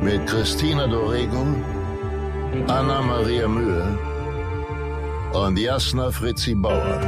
[0.00, 1.46] mit Christina Dorego,
[2.68, 3.98] Anna Maria Mühe
[5.32, 7.00] und Jasna Fritzi Bauer.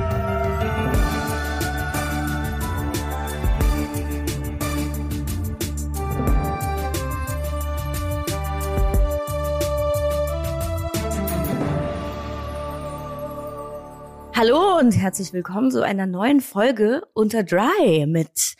[14.34, 18.54] Hallo und herzlich willkommen zu einer neuen Folge unter Dry mit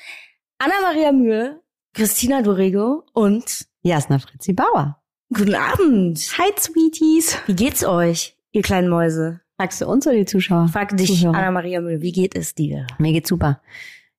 [0.58, 1.62] Anna-Maria Mühe,
[1.94, 5.00] Christina Dorego und Jasna Fritzi Bauer.
[5.32, 6.18] guten Abend.
[6.38, 7.38] Hi, Sweeties.
[7.46, 9.40] Wie geht's euch, ihr kleinen Mäuse?
[9.56, 10.68] Fragst du uns oder die Zuschauer?
[10.68, 11.26] Frag dich.
[11.26, 12.86] Anna-Maria Mühe, wie geht es dir?
[12.98, 13.60] Mir geht's super.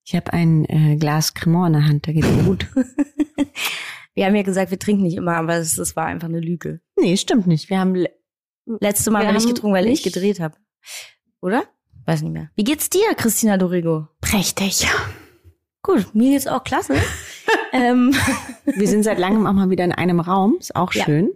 [0.06, 2.67] Ich habe ein äh, Glas Cremant in der Hand, da geht's mir gut.
[4.16, 6.81] Wir haben ja gesagt, wir trinken nicht immer, aber es, es war einfach eine Lüge.
[7.00, 7.69] nee, stimmt nicht.
[7.69, 8.09] Wir haben le-
[8.66, 10.58] Letzte Mal Wir ich haben getrunken, weil ich nicht- gedreht habe.
[11.41, 11.64] Oder?
[12.06, 12.50] Weiß nicht mehr.
[12.56, 14.08] Wie geht's dir, Christina Dorego?
[14.19, 14.86] prächtig.
[15.84, 16.95] Gut, mir geht's auch klasse.
[17.73, 18.14] Ähm,
[18.66, 20.58] Wir sind seit langem auch mal wieder in einem Raum.
[20.59, 21.06] Ist auch Ja.
[21.06, 21.30] schön.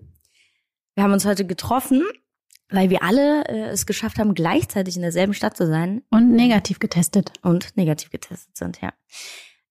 [0.96, 2.04] Wir haben uns heute getroffen,
[2.70, 6.80] weil wir alle äh, es geschafft haben, gleichzeitig in derselben Stadt zu sein Und negativ
[6.80, 7.32] getestet.
[7.42, 8.94] und negativ getestet sind, ja.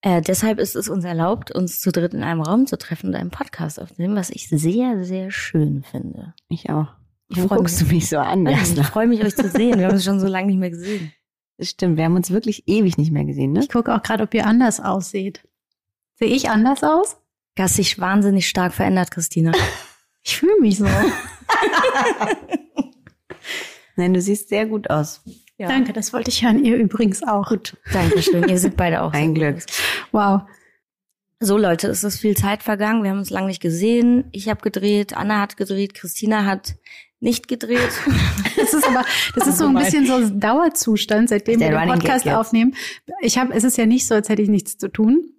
[0.04, 3.14] Äh, deshalb ist es uns erlaubt, uns zu dritt in einem Raum zu treffen und
[3.14, 6.34] einen Podcast aufzunehmen, was ich sehr, sehr schön finde.
[6.48, 6.88] Ich auch.
[7.28, 7.88] Ich Warum freu guckst mich.
[7.88, 8.82] du mich so an, Ich Jasna?
[8.82, 9.78] freue mich, euch zu sehen.
[9.78, 11.12] Wir haben uns schon so lange nicht mehr gesehen.
[11.56, 11.96] Das stimmt.
[11.98, 13.60] Wir haben uns wirklich ewig nicht mehr gesehen, ne?
[13.60, 15.46] Ich gucke auch gerade, ob ihr anders ausseht.
[16.22, 17.16] Sehe ich anders aus?
[17.56, 19.50] Du hast dich wahnsinnig stark verändert, Christina.
[20.24, 20.84] Ich fühle mich so.
[23.96, 25.20] Nein, du siehst sehr gut aus.
[25.58, 25.66] Ja.
[25.66, 26.64] Danke, das wollte ich hören.
[26.64, 27.48] Ihr übrigens auch.
[27.48, 27.76] Gut.
[27.92, 28.48] Dankeschön.
[28.48, 29.12] Ihr seid beide auch.
[29.12, 29.56] Ein Glück.
[30.12, 30.42] Wow.
[31.40, 33.02] So Leute, es ist viel Zeit vergangen.
[33.02, 34.26] Wir haben uns lange nicht gesehen.
[34.30, 36.76] Ich habe gedreht, Anna hat gedreht, Christina hat
[37.18, 37.90] nicht gedreht.
[38.56, 42.28] Das ist aber, das ist so ein bisschen so ein Dauerzustand, seitdem wir den Podcast
[42.28, 42.76] aufnehmen.
[43.22, 45.32] Ich habe, es ist ja nicht so, als hätte ich nichts zu tun.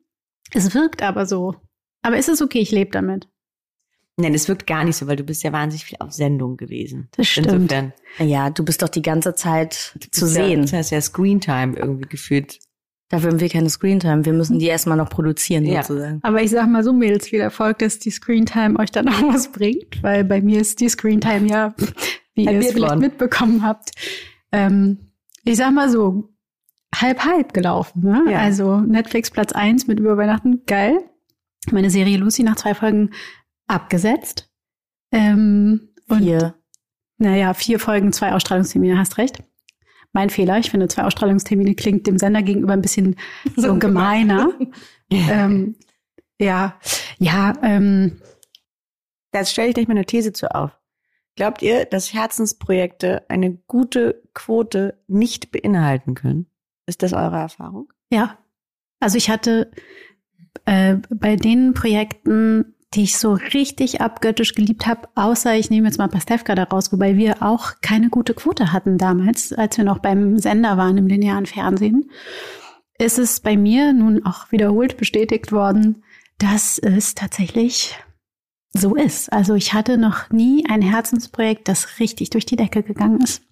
[0.53, 1.55] Es wirkt aber so.
[2.01, 3.27] Aber es ist okay, ich lebe damit.
[4.17, 7.09] Nein, es wirkt gar nicht so, weil du bist ja wahnsinnig viel auf Sendung gewesen.
[7.17, 7.47] Das stimmt.
[7.47, 7.93] Insofern.
[8.19, 10.59] ja, du bist doch die ganze Zeit zu sehen.
[10.59, 12.59] Ja, das heißt ja Screentime irgendwie gefühlt.
[13.09, 14.23] Dafür haben wir keine Screentime.
[14.25, 15.81] Wir müssen die erstmal noch produzieren, Ja.
[15.81, 16.19] sozusagen.
[16.21, 19.51] Aber ich sag mal so, Mädels, viel Erfolg, dass die Screentime euch dann auch was
[19.51, 21.73] bringt, weil bei mir ist die Screentime ja,
[22.35, 23.91] wie ihr es vielleicht mitbekommen habt,
[24.51, 24.99] ähm,
[25.43, 26.29] ich sag mal so,
[26.93, 28.03] halb halb gelaufen.
[28.03, 28.31] Ne?
[28.31, 28.39] Ja.
[28.39, 30.97] Also Netflix Platz eins mit über Weihnachten, geil.
[31.71, 33.11] Meine Serie Lucy nach zwei Folgen
[33.67, 34.51] abgesetzt.
[35.11, 36.55] Ähm, und Hier.
[37.17, 39.43] naja, vier Folgen, zwei Ausstrahlungstermine, hast recht.
[40.11, 40.59] Mein Fehler.
[40.59, 43.15] Ich finde, zwei Ausstrahlungstermine klingt dem Sender gegenüber ein bisschen
[43.55, 44.49] so gemeiner.
[45.09, 45.75] ähm,
[46.39, 46.77] ja,
[47.19, 48.19] ja, ähm,
[49.33, 50.77] Jetzt stelle ich gleich mal eine These zu auf.
[51.35, 56.45] Glaubt ihr, dass Herzensprojekte eine gute Quote nicht beinhalten können?
[56.85, 57.91] Ist das eure Erfahrung?
[58.11, 58.37] ja.
[58.99, 59.69] Also ich hatte
[60.63, 65.97] äh, bei den Projekten, die ich so richtig abgöttisch geliebt habe, außer ich nehme jetzt
[65.97, 70.37] mal Pastewka daraus, wobei wir auch keine gute Quote hatten damals, als wir noch beim
[70.37, 72.09] Sender waren im linearen Fernsehen,
[72.97, 76.03] ist es bei mir nun auch wiederholt bestätigt worden,
[76.37, 77.97] dass es tatsächlich
[78.71, 79.33] so ist.
[79.33, 83.43] Also ich hatte noch nie ein Herzensprojekt, das richtig durch die Decke gegangen ist.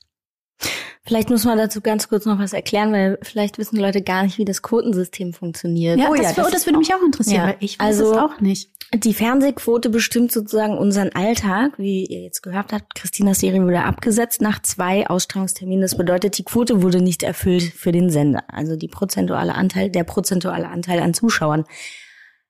[1.04, 4.38] Vielleicht muss man dazu ganz kurz noch was erklären, weil vielleicht wissen Leute gar nicht,
[4.38, 5.98] wie das Quotensystem funktioniert.
[6.00, 8.12] Ja, Oh das, ja, das, das würde mich auch interessieren, Ja, weil ich weiß also-
[8.12, 8.70] es auch nicht.
[8.94, 11.80] Die Fernsehquote bestimmt sozusagen unseren Alltag.
[11.80, 15.82] Wie ihr jetzt gehört habt, Christinas Serie wurde abgesetzt nach zwei Ausstrahlungsterminen.
[15.82, 18.44] Das bedeutet, die Quote wurde nicht erfüllt für den Sender.
[18.50, 21.64] Also die prozentuale Anteil, der prozentuale Anteil an Zuschauern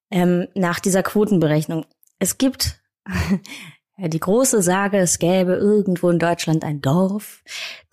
[0.09, 1.85] ähm, nach dieser Quotenberechnung.
[2.17, 2.81] Es gibt
[4.07, 7.43] die große Sage, es gäbe irgendwo in Deutschland ein Dorf,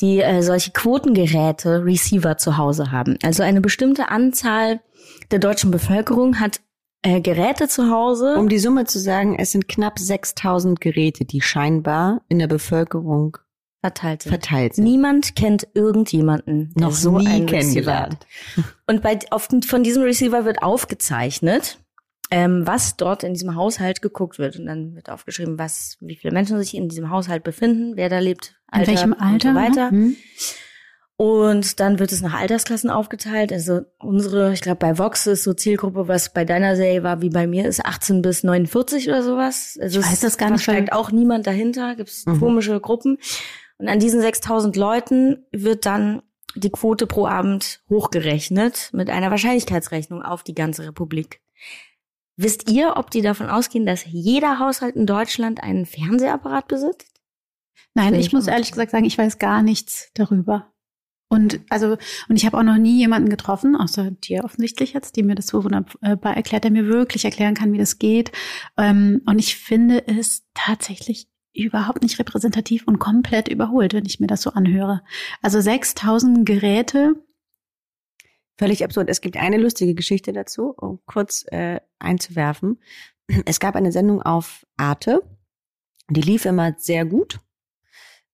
[0.01, 3.19] die äh, solche Quotengeräte, Receiver zu Hause haben.
[3.23, 4.81] Also eine bestimmte Anzahl
[5.31, 6.61] der deutschen Bevölkerung hat
[7.03, 8.37] äh, Geräte zu Hause.
[8.37, 13.39] Um die Summe zu sagen, es sind knapp 6000 Geräte, die scheinbar in der Bevölkerung
[13.81, 14.31] verteilt sind.
[14.31, 14.85] verteilt sind.
[14.85, 18.27] Niemand kennt irgendjemanden, der Noch so nie einen kennengelernt.
[18.87, 21.79] Und bei, auf, von diesem Receiver wird aufgezeichnet,
[22.31, 24.59] ähm, was dort in diesem Haushalt geguckt wird.
[24.59, 28.19] Und dann wird aufgeschrieben, was, wie viele Menschen sich in diesem Haushalt befinden, wer da
[28.19, 29.51] lebt, In welchem und Alter?
[29.51, 29.91] so weiter.
[29.91, 29.99] ne?
[29.99, 30.17] Hm.
[31.21, 33.53] Und dann wird es nach Altersklassen aufgeteilt.
[33.53, 37.31] Also unsere, ich glaube, bei Vox ist so Zielgruppe, was bei deiner Serie war, wie
[37.31, 39.77] bei mir, ist 18 bis 49 oder sowas.
[39.83, 40.69] Also ich weiß das gar nicht.
[40.69, 42.39] Da steigt auch niemand dahinter, gibt es mhm.
[42.39, 43.19] komische Gruppen.
[43.79, 46.23] Und an diesen 6000 Leuten wird dann
[46.55, 51.41] die Quote pro Abend hochgerechnet mit einer Wahrscheinlichkeitsrechnung auf die ganze Republik.
[52.41, 57.21] Wisst ihr, ob die davon ausgehen, dass jeder Haushalt in Deutschland einen Fernsehapparat besitzt?
[57.95, 60.73] Nein, ich muss ehrlich gesagt sagen, ich weiß gar nichts darüber.
[61.29, 61.99] Und also,
[62.29, 65.49] und ich habe auch noch nie jemanden getroffen, außer dir offensichtlich jetzt, die mir das
[65.49, 68.31] so wunderbar erklärt, der mir wirklich erklären kann, wie das geht.
[68.77, 74.29] Ähm, und ich finde es tatsächlich überhaupt nicht repräsentativ und komplett überholt, wenn ich mir
[74.29, 75.03] das so anhöre.
[75.43, 77.17] Also 6000 Geräte.
[78.59, 79.09] Völlig absurd.
[79.09, 82.81] Es gibt eine lustige Geschichte dazu, um kurz äh, einzuwerfen.
[83.47, 85.23] Es gab eine Sendung auf Arte,
[86.11, 87.39] die lief immer sehr gut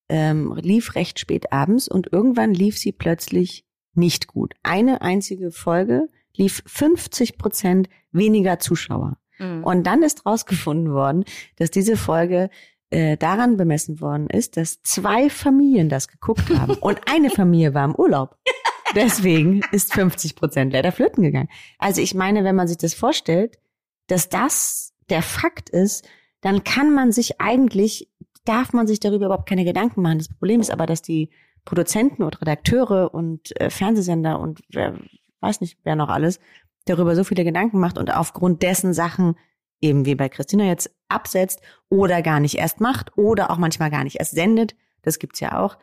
[0.09, 4.55] ähm, lief recht spät abends und irgendwann lief sie plötzlich nicht gut.
[4.63, 9.19] Eine einzige Folge lief 50 Prozent weniger Zuschauer.
[9.39, 9.65] Mhm.
[9.65, 11.25] Und dann ist rausgefunden worden,
[11.57, 12.51] dass diese Folge
[12.91, 17.85] äh, daran bemessen worden ist, dass zwei Familien das geguckt haben und eine Familie war
[17.85, 18.37] im Urlaub.
[18.95, 21.49] Deswegen ist 50 Prozent leider flöten gegangen.
[21.79, 23.59] Also ich meine, wenn man sich das vorstellt,
[24.07, 26.07] dass das der Fakt ist,
[26.41, 28.09] dann kann man sich eigentlich
[28.45, 30.19] darf man sich darüber überhaupt keine Gedanken machen.
[30.19, 31.31] Das Problem ist aber, dass die
[31.65, 34.99] Produzenten und Redakteure und äh, Fernsehsender und wer
[35.41, 36.41] weiß nicht, wer noch alles
[36.85, 39.37] darüber so viele Gedanken macht und aufgrund dessen Sachen
[39.81, 44.05] eben wie bei Christina jetzt absetzt oder gar nicht erst macht oder auch manchmal gar
[44.05, 44.75] nicht erst sendet.
[45.03, 45.79] Das gibt's ja auch.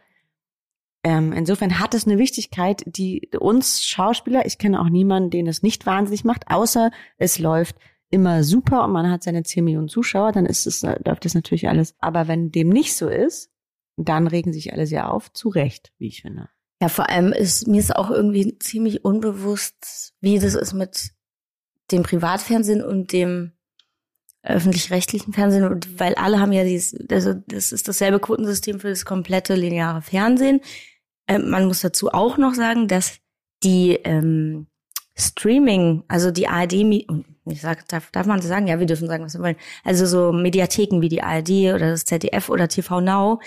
[1.03, 5.63] Ähm, insofern hat es eine Wichtigkeit, die uns Schauspieler, ich kenne auch niemanden, den es
[5.63, 7.75] nicht wahnsinnig macht, außer es läuft
[8.12, 11.69] immer super und man hat seine 10 Millionen Zuschauer, dann ist es, läuft das natürlich
[11.69, 11.95] alles.
[12.00, 13.50] Aber wenn dem nicht so ist,
[13.98, 16.50] dann regen sich alle sehr auf, zu Recht, wie ich finde.
[16.81, 21.12] Ja, vor allem ist mir ist auch irgendwie ziemlich unbewusst, wie das ist mit
[21.92, 23.53] dem Privatfernsehen und dem
[24.44, 29.06] öffentlich-rechtlichen Fernsehen, und weil alle haben ja dieses, also das ist dasselbe Quotensystem für das
[29.06, 30.62] komplette lineare Fernsehen.
[31.28, 33.20] Ähm, man muss dazu auch noch sagen, dass
[33.64, 34.68] die ähm,
[35.16, 38.68] Streaming, also die ARD, ich sag, darf, darf man sagen?
[38.68, 39.58] Ja, wir dürfen sagen, was wir wollen.
[39.84, 43.40] Also so Mediatheken wie die ARD oder das ZDF oder TV Now,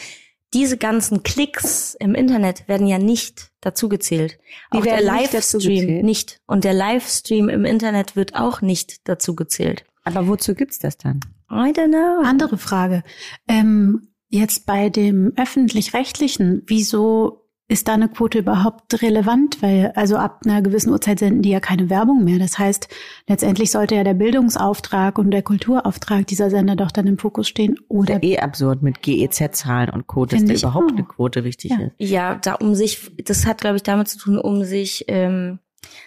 [0.53, 4.39] diese ganzen Klicks im Internet werden ja nicht dazugezählt.
[4.71, 6.41] Auch der Livestream nicht.
[6.47, 9.85] Und der Livestream im Internet wird auch nicht dazugezählt.
[10.05, 11.21] Aber wozu gibt's das dann?
[11.51, 12.25] I don't know.
[12.25, 13.03] Andere Frage.
[13.49, 19.63] Ähm, jetzt bei dem öffentlich-rechtlichen, wieso ist da eine Quote überhaupt relevant?
[19.63, 22.39] Weil also ab einer gewissen Uhrzeit senden die ja keine Werbung mehr.
[22.39, 22.89] Das heißt,
[23.27, 27.79] letztendlich sollte ja der Bildungsauftrag und der Kulturauftrag dieser Sender doch dann im Fokus stehen.
[27.89, 30.97] Oder eh absurd mit GEZ-Zahlen und Quote, dass da überhaupt auch.
[30.97, 31.87] eine Quote wichtig ja.
[31.87, 32.11] ist.
[32.11, 35.59] Ja, da um sich, das hat, glaube ich, damit zu tun, um sich ähm,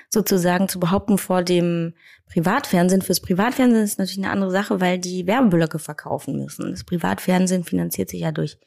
[0.09, 1.93] sozusagen zu behaupten vor dem
[2.27, 3.01] Privatfernsehen.
[3.01, 6.71] Fürs Privatfernsehen ist natürlich eine andere Sache, weil die Werbeblöcke verkaufen müssen.
[6.71, 8.57] Das Privatfernsehen finanziert sich ja durch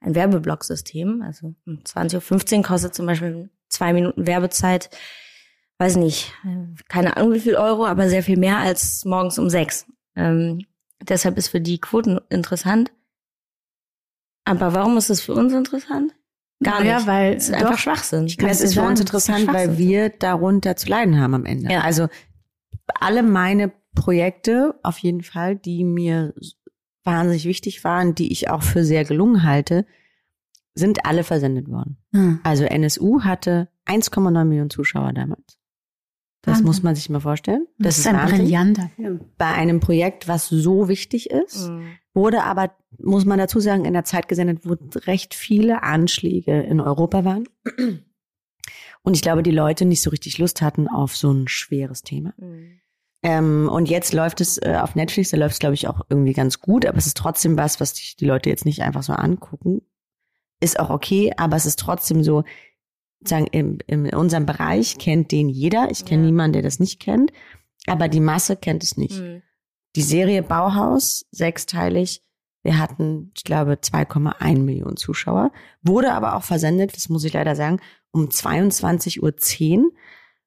[0.00, 1.22] ein Werbeblocksystem.
[1.22, 4.90] Also um 20.15 Uhr kostet zum Beispiel zwei Minuten Werbezeit,
[5.78, 6.32] weiß nicht,
[6.88, 9.86] keine Ahnung wie viel Euro, aber sehr viel mehr als morgens um sechs.
[10.16, 10.66] Ähm,
[11.02, 12.92] deshalb ist für die Quoten interessant.
[14.44, 16.12] Aber warum ist es für uns interessant?
[16.62, 16.90] Gar nicht.
[16.90, 18.26] Ja, weil es ist einfach Schwachsinn.
[18.26, 21.72] Ich kann es ist für uns interessant, weil wir darunter zu leiden haben am Ende.
[21.72, 21.80] Ja.
[21.80, 22.08] Also
[22.98, 26.34] alle meine Projekte auf jeden Fall, die mir
[27.04, 29.86] wahnsinnig wichtig waren, die ich auch für sehr gelungen halte,
[30.74, 31.98] sind alle versendet worden.
[32.12, 32.40] Hm.
[32.42, 35.58] Also NSU hatte 1,9 Millionen Zuschauer damals.
[36.42, 36.66] Das Wahnsinn.
[36.66, 37.66] muss man sich mal vorstellen.
[37.78, 39.20] Das, das ist ein brillanter Film.
[39.36, 41.88] Bei einem Projekt, was so wichtig ist, mhm.
[42.14, 46.80] wurde aber, muss man dazu sagen, in der Zeit gesendet, wo recht viele Anschläge in
[46.80, 47.46] Europa waren.
[49.02, 52.32] Und ich glaube, die Leute nicht so richtig Lust hatten auf so ein schweres Thema.
[52.38, 52.80] Mhm.
[53.22, 56.32] Ähm, und jetzt läuft es äh, auf Netflix, da läuft es, glaube ich, auch irgendwie
[56.32, 59.12] ganz gut, aber es ist trotzdem was, was die, die Leute jetzt nicht einfach so
[59.12, 59.82] angucken.
[60.60, 62.44] Ist auch okay, aber es ist trotzdem so,
[63.22, 65.90] sagen, im, in unserem Bereich kennt den jeder.
[65.90, 66.26] Ich kenne ja.
[66.26, 67.32] niemanden, der das nicht kennt,
[67.86, 69.20] aber die Masse kennt es nicht.
[69.20, 69.42] Mhm.
[69.96, 72.22] Die Serie Bauhaus, sechsteilig,
[72.62, 75.50] wir hatten, ich glaube, 2,1 Millionen Zuschauer,
[75.82, 77.80] wurde aber auch versendet, das muss ich leider sagen,
[78.12, 79.90] um 22.10 Uhr.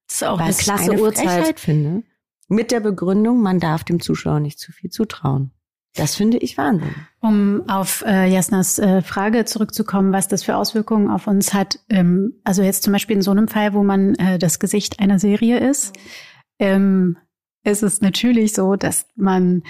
[0.07, 1.25] Das ist auch eine klasse eine Uhrzeit.
[1.25, 2.03] Frechheit finde.
[2.47, 5.51] Mit der Begründung, man darf dem Zuschauer nicht zu viel zutrauen.
[5.95, 6.95] Das finde ich Wahnsinn.
[7.19, 11.79] Um auf äh, Jasnas äh, Frage zurückzukommen, was das für Auswirkungen auf uns hat.
[11.89, 15.19] Ähm, also jetzt zum Beispiel in so einem Fall, wo man äh, das Gesicht einer
[15.19, 15.93] Serie ist,
[16.57, 17.17] ähm,
[17.63, 19.63] ist es natürlich so, dass man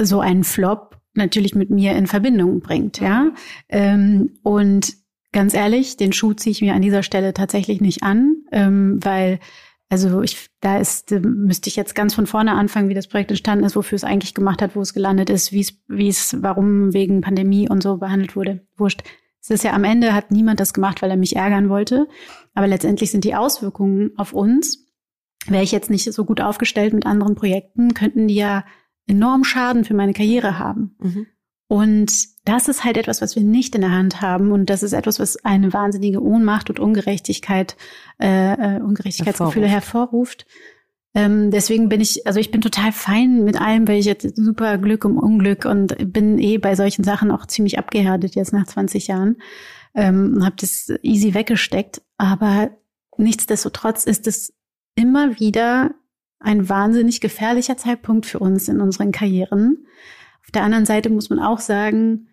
[0.00, 3.32] so einen Flop natürlich mit mir in Verbindung bringt, ja.
[3.68, 4.94] Ähm, und
[5.32, 9.38] ganz ehrlich, den Schuh ziehe ich mir an dieser Stelle tatsächlich nicht an, ähm, weil
[9.90, 13.64] also ich, da ist, müsste ich jetzt ganz von vorne anfangen, wie das Projekt entstanden
[13.64, 16.92] ist, wofür es eigentlich gemacht hat, wo es gelandet ist, wie es, wie es, warum
[16.92, 18.66] wegen Pandemie und so behandelt wurde.
[18.76, 19.02] Wurscht.
[19.40, 22.08] Es ist ja am Ende hat niemand das gemacht, weil er mich ärgern wollte.
[22.54, 24.86] Aber letztendlich sind die Auswirkungen auf uns,
[25.46, 28.64] wäre ich jetzt nicht so gut aufgestellt mit anderen Projekten, könnten die ja
[29.06, 30.96] enorm Schaden für meine Karriere haben.
[30.98, 31.26] Mhm.
[31.66, 32.12] Und
[32.44, 34.52] das ist halt etwas, was wir nicht in der Hand haben.
[34.52, 37.76] Und das ist etwas, was eine wahnsinnige Ohnmacht und Ungerechtigkeit,
[38.20, 40.46] äh, äh Ungerechtigkeitsgefühle hervorruft.
[41.14, 44.78] Ähm, deswegen bin ich, also ich bin total fein mit allem, weil ich jetzt super
[44.78, 49.06] Glück um Unglück und bin eh bei solchen Sachen auch ziemlich abgehärtet jetzt nach 20
[49.06, 49.36] Jahren.
[49.94, 52.02] Ähm, habe das easy weggesteckt.
[52.18, 52.70] Aber
[53.16, 54.52] nichtsdestotrotz ist es
[54.96, 55.94] immer wieder
[56.40, 59.86] ein wahnsinnig gefährlicher Zeitpunkt für uns in unseren Karrieren
[60.44, 62.28] auf der anderen Seite muss man auch sagen,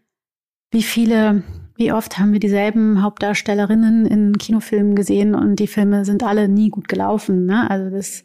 [0.72, 1.44] wie viele,
[1.76, 6.70] wie oft haben wir dieselben Hauptdarstellerinnen in Kinofilmen gesehen und die Filme sind alle nie
[6.70, 7.46] gut gelaufen.
[7.46, 7.70] Ne?
[7.70, 8.24] Also das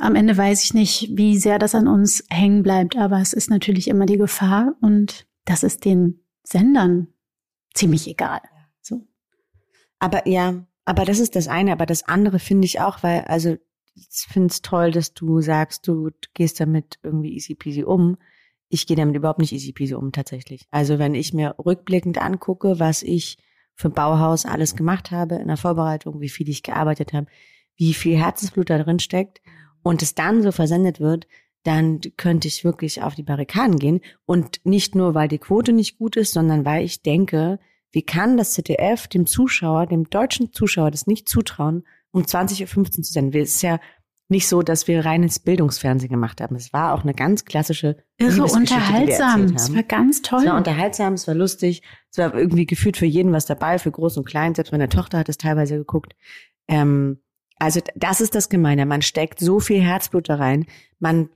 [0.00, 3.50] am Ende weiß ich nicht, wie sehr das an uns hängen bleibt, aber es ist
[3.50, 7.08] natürlich immer die Gefahr und das ist den Sendern
[7.74, 8.40] ziemlich egal.
[8.80, 9.06] So.
[9.98, 13.56] Aber ja, aber das ist das eine, aber das andere finde ich auch, weil, also
[13.94, 18.16] ich finde es toll, dass du sagst, du gehst damit irgendwie easy peasy um
[18.72, 20.66] ich gehe damit überhaupt nicht easy peasy um tatsächlich.
[20.70, 23.36] Also wenn ich mir rückblickend angucke, was ich
[23.74, 27.26] für Bauhaus alles gemacht habe in der Vorbereitung, wie viel ich gearbeitet habe,
[27.76, 29.42] wie viel Herzensblut da drin steckt
[29.82, 31.26] und es dann so versendet wird,
[31.64, 34.00] dann könnte ich wirklich auf die Barrikaden gehen.
[34.24, 37.58] Und nicht nur, weil die Quote nicht gut ist, sondern weil ich denke,
[37.90, 42.90] wie kann das ZDF dem Zuschauer, dem deutschen Zuschauer das nicht zutrauen, um 20.15 Uhr
[42.90, 43.38] zu senden?
[43.38, 43.80] Es ist ja
[44.32, 46.56] nicht so, dass wir reines Bildungsfernsehen gemacht haben.
[46.56, 49.54] Es war auch eine ganz klassische Irre unterhaltsam.
[49.54, 50.40] Es war ganz toll.
[50.40, 53.92] Es war unterhaltsam, es war lustig, es war irgendwie gefühlt für jeden was dabei, für
[53.92, 54.56] groß und klein.
[54.56, 56.16] Selbst meine Tochter hat es teilweise geguckt.
[56.66, 57.22] Ähm,
[57.58, 58.86] also das ist das Gemeine.
[58.86, 60.66] Man steckt so viel Herzblut da rein.
[60.98, 61.28] Man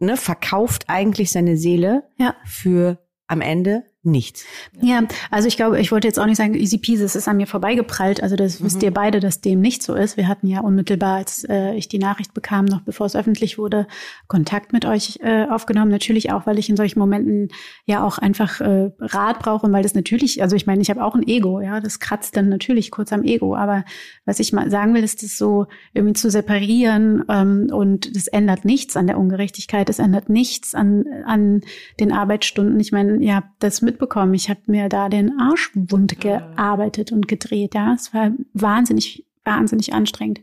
[0.00, 2.34] ne, verkauft eigentlich seine Seele ja.
[2.44, 2.98] für
[3.28, 4.44] am Ende nichts.
[4.80, 7.36] Ja, also ich glaube, ich wollte jetzt auch nicht sagen, easy peasy, es ist an
[7.36, 8.22] mir vorbeigeprallt.
[8.22, 8.66] Also das mhm.
[8.66, 10.16] wisst ihr beide, dass dem nicht so ist.
[10.16, 13.86] Wir hatten ja unmittelbar, als äh, ich die Nachricht bekam, noch bevor es öffentlich wurde,
[14.28, 15.90] Kontakt mit euch äh, aufgenommen.
[15.90, 17.48] Natürlich auch, weil ich in solchen Momenten
[17.86, 21.04] ja auch einfach äh, Rat brauche und weil das natürlich, also ich meine, ich habe
[21.04, 23.56] auch ein Ego, ja, das kratzt dann natürlich kurz am Ego.
[23.56, 23.84] Aber
[24.24, 28.64] was ich mal sagen will, ist das so irgendwie zu separieren ähm, und das ändert
[28.64, 31.62] nichts an der Ungerechtigkeit, es ändert nichts an, an
[31.98, 32.78] den Arbeitsstunden.
[32.78, 34.34] Ich meine, habt das mitbekommen.
[34.34, 37.74] Ich habe mir da den Arsch wund gearbeitet und gedreht.
[37.74, 40.40] Ja, es war wahnsinnig, wahnsinnig anstrengend.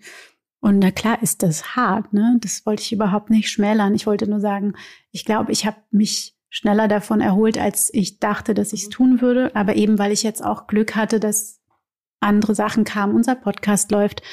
[0.59, 2.37] Und na klar ist das hart, ne?
[2.41, 3.93] Das wollte ich überhaupt nicht schmälern.
[3.93, 4.73] Ich wollte nur sagen,
[5.11, 9.21] ich glaube, ich habe mich schneller davon erholt, als ich dachte, dass ich es tun
[9.21, 9.55] würde.
[9.55, 11.61] Aber eben, weil ich jetzt auch Glück hatte, dass
[12.19, 14.23] andere Sachen kamen, unser Podcast läuft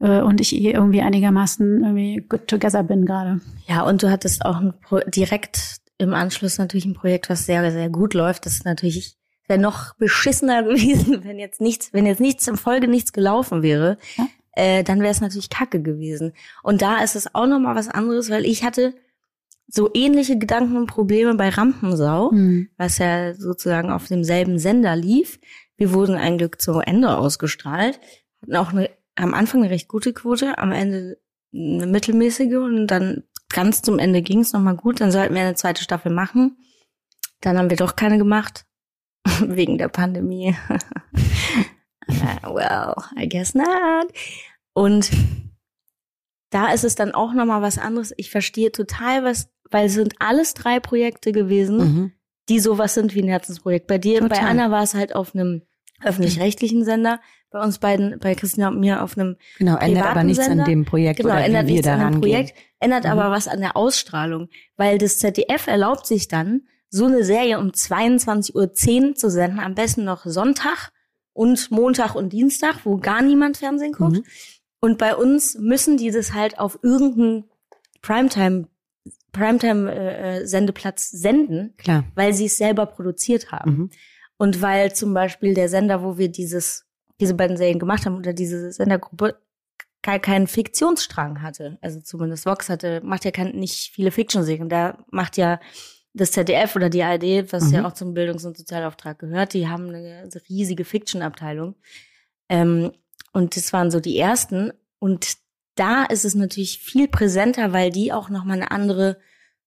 [0.00, 3.40] äh, und ich irgendwie einigermaßen irgendwie good together bin gerade.
[3.66, 4.62] Ja, und du hattest auch
[5.08, 8.46] direkt im Anschluss natürlich ein Projekt, was sehr, sehr gut läuft.
[8.46, 9.16] Das ist natürlich
[9.48, 13.98] wäre noch beschissener gewesen, wenn jetzt nichts, wenn jetzt nichts im Folge nichts gelaufen wäre.
[14.16, 14.26] Ja?
[14.54, 16.32] Äh, dann wäre es natürlich Kacke gewesen.
[16.62, 18.94] Und da ist es auch noch mal was anderes, weil ich hatte
[19.66, 22.68] so ähnliche Gedanken und Probleme bei Rampensau, mhm.
[22.76, 25.40] was ja sozusagen auf demselben Sender lief.
[25.76, 27.98] Wir wurden ein Glück zu Ende ausgestrahlt,
[28.42, 31.18] hatten auch eine, am Anfang eine recht gute Quote, am Ende
[31.54, 35.00] eine mittelmäßige und dann ganz zum Ende ging es nochmal gut.
[35.00, 36.56] Dann sollten wir eine zweite Staffel machen.
[37.40, 38.64] Dann haben wir doch keine gemacht.
[39.40, 40.56] Wegen der Pandemie.
[42.42, 44.12] well, I guess not.
[44.74, 45.10] Und
[46.50, 48.12] da ist es dann auch nochmal was anderes.
[48.16, 52.12] Ich verstehe total was, weil es sind alles drei Projekte gewesen, mhm.
[52.48, 53.86] die sowas sind wie ein Herzensprojekt.
[53.86, 54.38] Bei dir, total.
[54.38, 55.62] bei Anna war es halt auf einem
[56.04, 60.44] öffentlich-rechtlichen Sender bei uns beiden, bei Christina und mir auf einem Genau, ändert aber nichts
[60.44, 60.64] Sender.
[60.64, 62.64] an dem Projekt genau, oder ändert wie wir daran Projekt, gehen.
[62.80, 63.10] ändert mhm.
[63.10, 67.68] aber was an der Ausstrahlung, weil das ZDF erlaubt sich dann, so eine Serie um
[67.68, 70.90] 22.10 Uhr zu senden, am besten noch Sonntag
[71.32, 74.16] und Montag und Dienstag, wo gar niemand Fernsehen guckt.
[74.16, 74.24] Mhm.
[74.80, 77.44] Und bei uns müssen die das halt auf irgendeinen
[78.02, 78.68] Primetime
[79.32, 82.04] Primetime-Sendeplatz äh, senden, Klar.
[82.14, 83.70] weil sie es selber produziert haben.
[83.70, 83.90] Mhm.
[84.42, 86.84] Und weil zum Beispiel der Sender, wo wir dieses
[87.20, 89.36] diese beiden Serien gemacht haben oder diese Sendergruppe
[90.02, 91.78] gar keinen Fiktionsstrang hatte.
[91.80, 94.68] Also zumindest Vox hatte, macht ja kein, nicht viele Fiction-Serien.
[94.68, 95.60] Da macht ja
[96.14, 97.74] das ZDF oder die ARD, was mhm.
[97.74, 101.76] ja auch zum Bildungs- und Sozialauftrag gehört, die haben eine riesige Fiction-Abteilung.
[102.48, 102.90] Ähm,
[103.32, 104.72] und das waren so die ersten.
[104.98, 105.36] Und
[105.76, 109.18] da ist es natürlich viel präsenter, weil die auch nochmal eine andere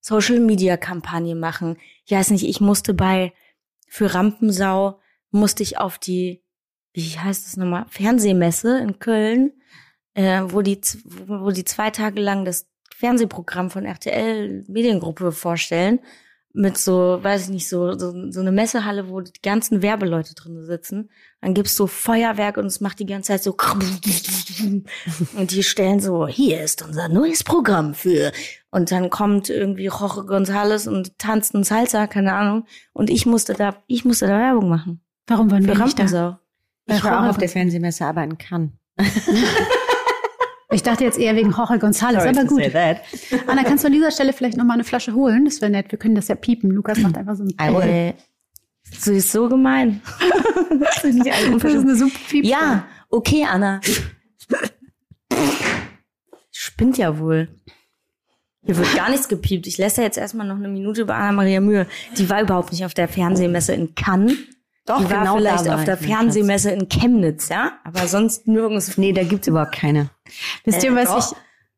[0.02, 1.78] Social-Media-Kampagne machen.
[2.06, 3.32] Ich weiß nicht, ich musste bei,
[3.88, 5.00] für Rampensau,
[5.32, 6.46] musste ich auf die
[6.96, 9.52] wie heißt das nochmal, Fernsehmesse in Köln,
[10.14, 16.00] äh, wo die, wo die zwei Tage lang das Fernsehprogramm von RTL Mediengruppe vorstellen.
[16.58, 20.64] Mit so, weiß ich nicht, so, so, so eine Messehalle, wo die ganzen Werbeleute drin
[20.64, 21.10] sitzen.
[21.42, 23.58] Dann gibt's so Feuerwerk und es macht die ganze Zeit so
[25.38, 28.32] und die stellen so, hier ist unser neues Programm für
[28.72, 32.66] und dann kommt irgendwie Jorge González und tanzt ein Salsa, keine Ahnung.
[32.94, 35.02] Und ich musste da, ich musste da Werbung machen.
[35.28, 36.40] Warum waren wir nicht da?
[36.88, 38.72] Ich war auch auf der Fernsehmesse, in Cannes.
[40.72, 42.62] Ich dachte jetzt eher wegen Jorge González, aber gut.
[43.48, 45.46] Anna, kannst du an dieser Stelle vielleicht noch mal eine Flasche holen?
[45.46, 45.92] Das wäre nett.
[45.92, 46.72] Wir können das ja piepen.
[46.72, 47.82] Lukas macht einfach so ein I will.
[47.82, 48.14] Äh,
[48.92, 50.02] so ist so gemein.
[50.80, 52.46] das ist eine super Piep.
[52.46, 53.80] Ja, okay, Anna.
[56.52, 57.50] Spinnt ja wohl.
[58.64, 59.68] Hier wird gar nichts gepiept.
[59.68, 61.86] Ich lässt ja jetzt erstmal noch eine Minute über Anna Maria Mühe.
[62.18, 64.36] Die war überhaupt nicht auf der Fernsehmesse in Cannes.
[64.86, 67.74] Doch, die war genau vielleicht auf der Fernsehmesse in Chemnitz, ja?
[67.84, 68.98] Aber sonst nirgends.
[68.98, 70.10] Nee, da gibt's überhaupt keine.
[70.64, 71.32] Wisst ihr, Äh, was doch.
[71.32, 71.38] ich,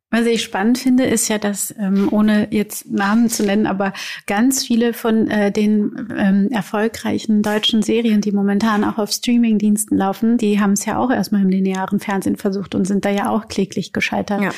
[0.09, 3.93] was ich spannend finde, ist ja, dass, ähm, ohne jetzt Namen zu nennen, aber
[4.25, 10.37] ganz viele von äh, den ähm, erfolgreichen deutschen Serien, die momentan auch auf Streamingdiensten laufen,
[10.37, 13.47] die haben es ja auch erstmal im linearen Fernsehen versucht und sind da ja auch
[13.47, 14.41] kläglich gescheitert.
[14.41, 14.51] Ja.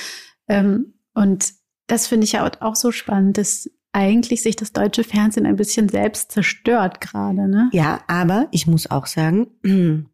[0.48, 1.52] Ähm, und
[1.88, 5.56] das finde ich ja auch- auch so spannend, dass eigentlich sich das deutsche Fernsehen ein
[5.56, 7.70] bisschen selbst zerstört gerade, ne?
[7.74, 9.48] Ja, aber ich muss auch sagen,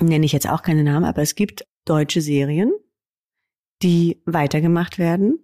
[0.00, 2.72] nenne ich jetzt auch keine Namen, aber es gibt deutsche Serien,
[3.82, 5.38] die weitergemacht werden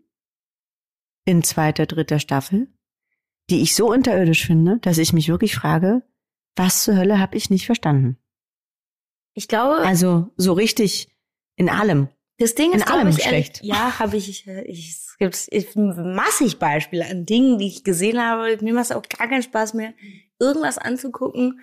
[1.25, 2.69] in zweiter, dritter Staffel,
[3.51, 6.03] die ich so unterirdisch finde, dass ich mich wirklich frage,
[6.57, 8.17] was zur Hölle habe ich nicht verstanden?
[9.35, 11.09] Ich glaube, Also so richtig
[11.57, 12.09] in allem.
[12.39, 13.61] Das Ding In ist, glaube allem ich, schlecht.
[13.63, 18.57] ja, habe ich, ich, es gibt ich, massig Beispiele an Dingen, die ich gesehen habe.
[18.61, 19.95] Mir macht es auch gar keinen Spaß mehr,
[20.39, 21.61] irgendwas anzugucken.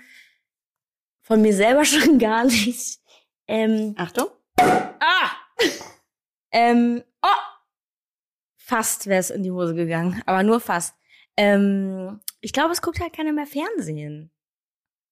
[1.21, 2.99] Von mir selber schon gar nicht.
[3.47, 4.27] Ähm, Achtung.
[4.59, 5.31] ah!
[6.51, 7.27] ähm, oh!
[8.57, 10.95] Fast wäre es in die Hose gegangen, aber nur fast.
[11.35, 14.31] Ähm, ich glaube, es guckt halt keiner mehr Fernsehen.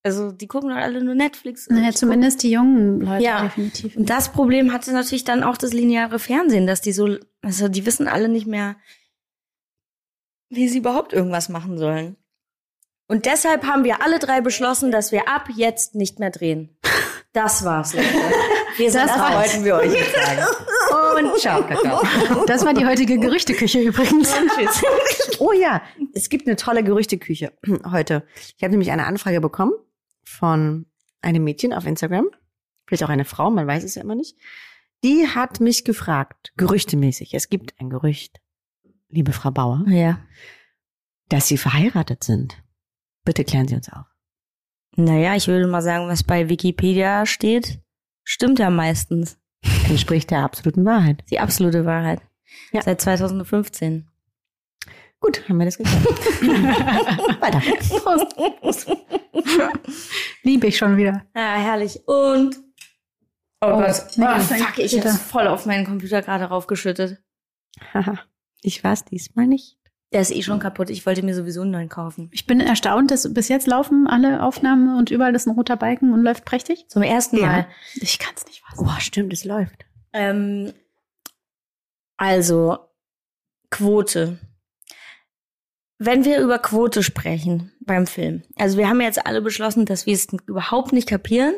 [0.04, 1.68] Also, die gucken doch alle nur Netflix.
[1.70, 3.44] Naja, Ich guck- zumindest die jungen Leute Ja.
[3.44, 3.96] definitiv.
[3.96, 7.86] und das Problem hatte natürlich dann auch das lineare Fernsehen, dass die so, also die
[7.86, 8.76] wissen alle nicht mehr,
[10.50, 12.18] wie sie überhaupt irgendwas machen sollen.
[13.08, 16.78] Und deshalb haben wir alle drei beschlossen, dass wir ab jetzt nicht mehr drehen.
[17.34, 18.08] Das war's, Leute.
[18.78, 19.34] Wir Das raus.
[19.36, 20.46] wollten wir euch jetzt sagen.
[21.28, 22.46] Und ciao, Kakao.
[22.46, 24.34] Das war die heutige Gerüchteküche übrigens.
[25.40, 25.82] Oh ja,
[26.14, 27.52] es gibt eine tolle Gerüchteküche
[27.90, 28.24] heute.
[28.58, 29.72] Ich habe nämlich eine Anfrage bekommen
[30.24, 30.86] von
[31.22, 32.28] einem Mädchen auf Instagram,
[32.88, 34.38] vielleicht auch eine Frau, man weiß es ja immer nicht.
[35.04, 38.40] Die hat mich gefragt, gerüchtemäßig, es gibt ein Gerücht,
[39.10, 40.20] liebe Frau Bauer, Ja.
[41.30, 42.62] dass Sie verheiratet sind.
[43.24, 44.06] Bitte klären Sie uns auf.
[44.96, 47.80] Naja, ich würde mal sagen, was bei Wikipedia steht,
[48.24, 49.40] stimmt ja meistens.
[49.88, 51.24] Entspricht der absoluten Wahrheit.
[51.30, 52.22] Die absolute Wahrheit.
[52.74, 52.82] Ja.
[52.82, 54.10] Seit 2015.
[55.22, 56.04] Gut, haben wir das geklärt.
[57.42, 57.62] Weiter.
[60.44, 61.26] Liebe ich schon wieder.
[61.36, 62.02] Ja, herrlich.
[62.08, 62.58] Und.
[63.64, 64.06] Oh, Oh, Gott.
[64.18, 67.22] nee, Oh, das- fuck, ich hab's voll auf meinen Computer gerade raufgeschüttet.
[67.94, 68.20] Haha,
[68.64, 69.78] ich war's diesmal nicht.
[70.12, 70.90] Der ist eh schon kaputt.
[70.90, 72.30] Ich wollte mir sowieso einen neuen kaufen.
[72.34, 76.12] Ich bin erstaunt, dass bis jetzt laufen alle Aufnahmen und überall ist ein roter Balken
[76.12, 76.86] und läuft prächtig.
[76.90, 77.46] Zum ersten Ja.
[77.46, 77.68] Mal.
[77.96, 78.86] Ich kann es nicht fassen.
[78.86, 79.86] Oh, stimmt, es läuft.
[80.12, 80.74] Ähm,
[82.18, 82.80] also,
[83.70, 84.38] Quote.
[86.04, 90.16] Wenn wir über Quote sprechen beim Film, also wir haben jetzt alle beschlossen, dass wir
[90.16, 91.54] es überhaupt nicht kapieren,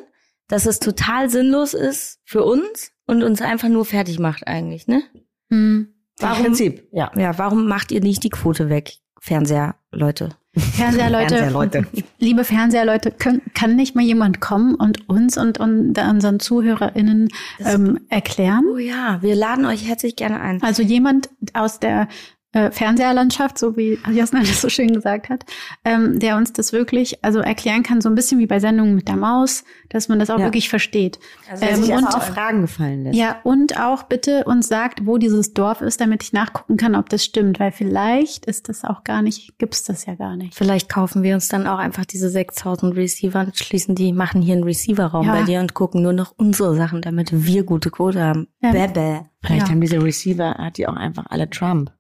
[0.50, 5.02] dass es total sinnlos ist für uns und uns einfach nur fertig macht eigentlich, ne?
[5.50, 5.88] Hm.
[6.20, 7.10] Im Prinzip, ja.
[7.16, 10.32] Ja, warum macht ihr nicht die Quote weg, Fernseherleute?
[10.58, 11.88] Fernseherleute, Fernseherleute.
[12.20, 17.30] liebe Fernseherleute, können, kann nicht mal jemand kommen und uns und, und unseren ZuhörerInnen
[17.60, 18.66] Das- ähm, erklären?
[18.74, 20.62] Oh ja, wir laden euch herzlich gerne ein.
[20.62, 22.10] Also jemand aus der
[22.54, 25.44] äh, Fernseherlandschaft, so wie Jasna das so schön gesagt hat,
[25.84, 29.08] ähm, der uns das wirklich also erklären kann, so ein bisschen wie bei Sendungen mit
[29.08, 30.46] der Maus, dass man das auch Ja.
[30.46, 31.20] wirklich versteht.
[31.50, 33.18] Also, Ähm, sich und- auf Fragen gefallen lässt.
[33.18, 37.10] Ja, und auch bitte uns sagt, wo dieses Dorf ist, damit ich nachgucken kann, ob
[37.10, 40.56] das stimmt, weil vielleicht ist das auch gar nicht, gibt's das ja gar nicht.
[40.56, 44.54] Vielleicht kaufen wir uns dann auch einfach diese 6000 Receiver und schließen die, machen hier
[44.56, 45.34] einen Receiverraum Ja.
[45.34, 48.48] bei dir und gucken nur noch unsere Sachen, damit wir gute Quote haben.
[48.62, 48.72] Ja.
[48.72, 49.22] Bäbä.
[49.44, 49.72] Vielleicht Ja.
[49.74, 51.92] haben diese Receiver, hat die auch einfach alle Trump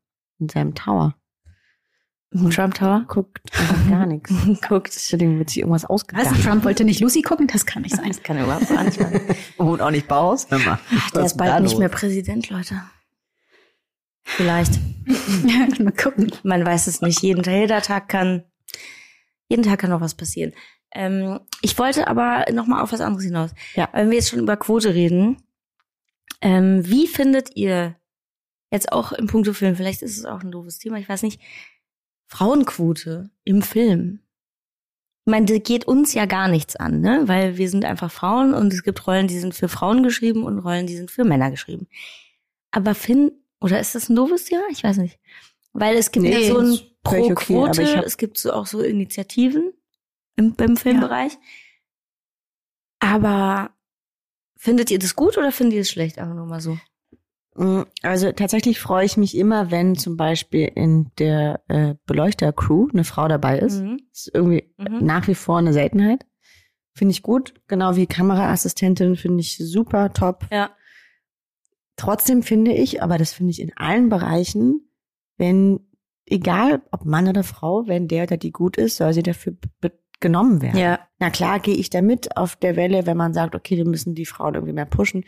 [0.43, 1.15] in seinem Tower.
[2.51, 3.05] Trump Tower?
[3.07, 3.41] Guckt
[3.89, 4.31] gar nichts.
[4.67, 4.95] Guckt.
[4.95, 5.89] Deswegen wird sich irgendwas Was?
[5.89, 6.43] ausgedacht.
[6.43, 7.47] Trump wollte nicht Lucy gucken?
[7.47, 8.07] Das kann nicht sein.
[8.07, 9.21] Das kann überhaupt gar nicht sein.
[9.57, 10.47] Und auch nicht Baus.
[10.49, 10.79] Hör mal.
[11.13, 12.81] Der ist bald nicht mehr Präsident, Leute.
[14.23, 14.79] Vielleicht.
[15.79, 16.31] Mal gucken.
[16.43, 17.21] Man weiß es nicht.
[17.21, 18.43] Jeden, jeder Tag kann,
[19.47, 20.53] jeden Tag kann noch was passieren.
[20.95, 23.51] Ähm, ich wollte aber noch mal auf was anderes hinaus.
[23.75, 23.89] Ja.
[23.93, 25.37] Wenn wir jetzt schon über Quote reden,
[26.41, 27.95] ähm, wie findet ihr
[28.73, 31.39] jetzt auch im Punkto Film, vielleicht ist es auch ein doofes Thema, ich weiß nicht,
[32.27, 34.19] Frauenquote im Film?
[35.25, 37.23] Ich meine, das geht uns ja gar nichts an, ne?
[37.27, 40.59] Weil wir sind einfach Frauen und es gibt Rollen, die sind für Frauen geschrieben und
[40.59, 41.87] Rollen, die sind für Männer geschrieben.
[42.71, 43.31] Aber Finn,
[43.61, 44.63] oder ist das ein doofes Thema?
[44.71, 45.17] Ich weiß nicht.
[45.71, 46.89] Weil es gibt Nee, ja so ein okay,
[47.29, 49.71] Pro-Quote, hab- es gibt so auch so Initiativen
[50.35, 51.37] im, im Filmbereich.
[52.99, 53.71] Aber
[54.57, 56.17] findet ihr das gut oder findet ihr es schlecht?
[56.19, 56.77] Einfach nur mal so.
[57.55, 63.03] Mm, Also tatsächlich freue ich mich immer, wenn zum Beispiel in der äh, Beleuchter-Crew eine
[63.03, 63.81] Frau dabei ist.
[63.81, 63.99] Mhm.
[64.09, 65.05] Das ist irgendwie Mhm.
[65.05, 66.25] nach wie vor eine Seltenheit.
[66.95, 67.53] Finde ich gut.
[67.67, 70.45] Genau wie Kameraassistentin finde ich super top.
[70.51, 70.71] Ja.
[71.95, 74.81] Trotzdem finde ich, aber das finde ich in allen Bereichen,
[75.37, 75.79] wenn,
[76.25, 79.53] egal ob Mann oder Frau, wenn der oder die gut ist, soll sie dafür
[80.19, 80.79] genommen werden.
[80.79, 80.99] Ja.
[81.19, 84.15] Na klar gehe ich da mit auf der Welle, wenn man sagt, okay, wir müssen
[84.15, 85.25] die Frauen irgendwie mehr pushen.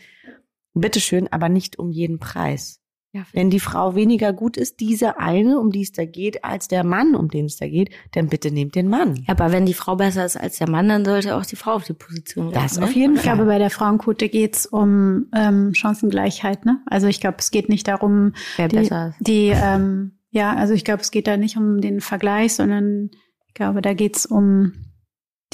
[0.81, 2.79] Bitteschön, aber nicht um jeden Preis.
[3.13, 6.67] Ja, Wenn die Frau weniger gut ist, diese eine, um die es da geht, als
[6.67, 9.23] der Mann, um den es da geht, dann bitte nehmt den Mann.
[9.27, 11.85] aber wenn die Frau besser ist als der Mann, dann sollte auch die Frau auf
[11.85, 12.95] die Position Das rücken, auf ne?
[12.97, 13.45] jeden Ich glaube, Fall.
[13.45, 16.65] bei der Frauenquote geht's um ähm, Chancengleichheit.
[16.65, 16.81] Ne?
[16.87, 19.25] Also ich glaube, es geht nicht darum, Wer die, besser ist.
[19.25, 23.11] die ähm, ja, also ich glaube, es geht da nicht um den Vergleich, sondern
[23.47, 24.73] ich glaube, da geht's um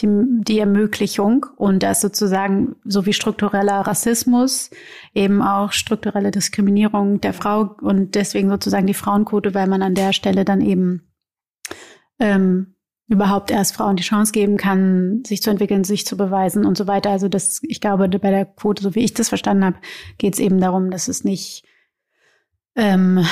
[0.02, 0.08] die,
[0.42, 4.70] die Ermöglichung und dass sozusagen so wie struktureller Rassismus
[5.14, 10.14] eben auch strukturelle Diskriminierung der Frau und deswegen sozusagen die Frauenquote, weil man an der
[10.14, 11.12] Stelle dann eben
[12.20, 12.76] ähm,
[13.08, 16.88] überhaupt erst Frauen die Chance geben kann, sich zu entwickeln, sich zu beweisen und so
[16.88, 17.10] weiter.
[17.10, 19.78] Also das, ich glaube, bei der Quote, so wie ich das verstanden habe,
[20.18, 21.66] geht es eben darum, dass es nicht
[22.76, 23.26] ähm,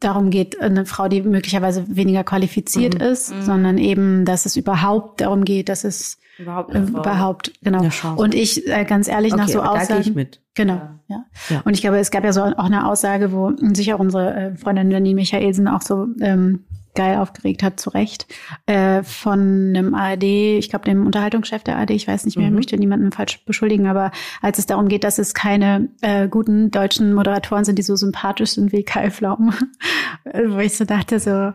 [0.00, 3.00] darum geht, eine Frau, die möglicherweise weniger qualifiziert Mhm.
[3.00, 3.42] ist, Mhm.
[3.42, 7.88] sondern eben, dass es überhaupt darum geht, dass es Überhaupt äh, überhaupt, genau.
[8.16, 10.40] Und ich, äh, ganz ehrlich, nach okay, so da gehe ich Aussagen, mit.
[10.54, 11.24] Genau, ja.
[11.48, 11.62] Ja.
[11.64, 14.56] Und ich glaube, es gab ja so auch eine Aussage, wo sich auch unsere äh,
[14.56, 16.64] Freundin Janine Michaelsen auch so ähm,
[16.96, 18.26] geil aufgeregt hat, zu Recht,
[18.66, 19.38] äh, von
[19.74, 20.24] einem ARD,
[20.58, 22.56] ich glaube dem Unterhaltungschef der ARD, ich weiß nicht mehr, Mhm.
[22.56, 24.10] möchte niemanden falsch beschuldigen, aber
[24.42, 28.50] als es darum geht, dass es keine äh, guten deutschen Moderatoren sind, die so sympathisch
[28.52, 29.52] sind wie Kai Pflaume,
[30.24, 31.52] äh, wo ich so dachte so,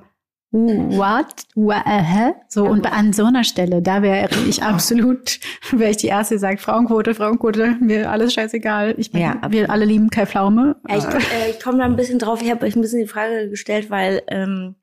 [0.53, 1.45] uh, what?
[1.55, 1.83] What?
[1.85, 2.33] Äh, hä?
[2.49, 5.39] So, und an so einer Stelle, da wäre ich absolut,
[5.71, 8.95] wäre ich die Erste, die sagt, Frauenquote, Frauenquote, mir alles scheißegal.
[8.97, 10.75] Ich bin, Ja, wir alle lieben Kai Pflaume.
[10.89, 12.41] Ja, ich, äh, ich komme da ein bisschen drauf.
[12.41, 14.75] Ich habe euch ein bisschen die Frage gestellt, weil ähm,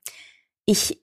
[0.70, 1.02] ich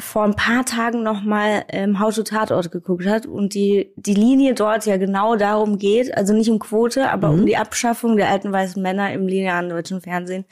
[0.00, 4.14] vor ein paar Tagen noch mal ähm, How to Tatort geguckt hat und die die
[4.14, 7.40] Linie dort ja genau darum geht, also nicht um Quote, aber Mhm.
[7.40, 10.46] um die Abschaffung der alten weißen Männer im linearen deutschen Fernsehen.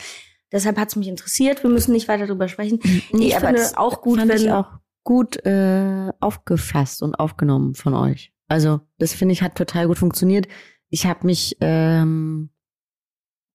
[0.52, 1.62] Deshalb hat's mich interessiert.
[1.64, 2.78] Wir müssen nicht weiter drüber sprechen.
[2.84, 4.68] ich finde das auch gut, wenn ich auch
[5.02, 8.32] gut äh, aufgefasst und aufgenommen von euch.
[8.46, 10.46] Also das finde ich hat total gut funktioniert.
[10.88, 12.50] Ich habe mich ähm,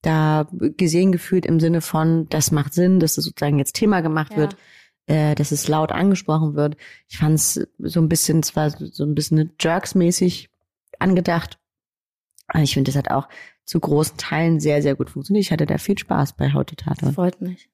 [0.01, 4.31] da gesehen gefühlt im Sinne von, das macht Sinn, dass es sozusagen jetzt Thema gemacht
[4.33, 4.37] Ja.
[4.39, 4.57] wird,
[5.07, 6.77] äh, dass es laut angesprochen wird.
[7.07, 10.49] Ich fand es so ein bisschen, zwar so ein bisschen Jerks-mäßig
[10.99, 11.57] angedacht,
[12.47, 13.27] aber ich finde, das hat auch
[13.65, 15.45] zu großen Teilen sehr, sehr gut funktioniert.
[15.45, 17.15] Ich hatte da viel Spaß bei Haute Das Tatort.
[17.15, 17.69] freut mich.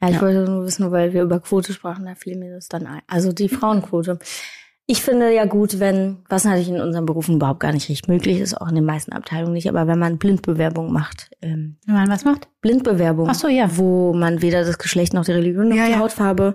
[0.00, 0.22] Ja, ich Ja.
[0.22, 3.02] wollte nur wissen, weil wir über Quote sprachen, da fiel mir das dann ein.
[3.06, 4.18] Also die Frauenquote.
[4.90, 8.40] Ich finde ja gut, wenn, was natürlich in unseren Berufen überhaupt gar nicht richtig möglich
[8.40, 12.08] ist, auch in den meisten Abteilungen nicht, aber wenn man Blindbewerbung macht, ähm, Wenn man
[12.08, 12.48] was macht?
[12.62, 13.68] Blindbewerbung, Ach so, ja.
[13.76, 15.98] wo man weder das Geschlecht noch die Religion noch Ja, die ja.
[15.98, 16.54] Hautfarbe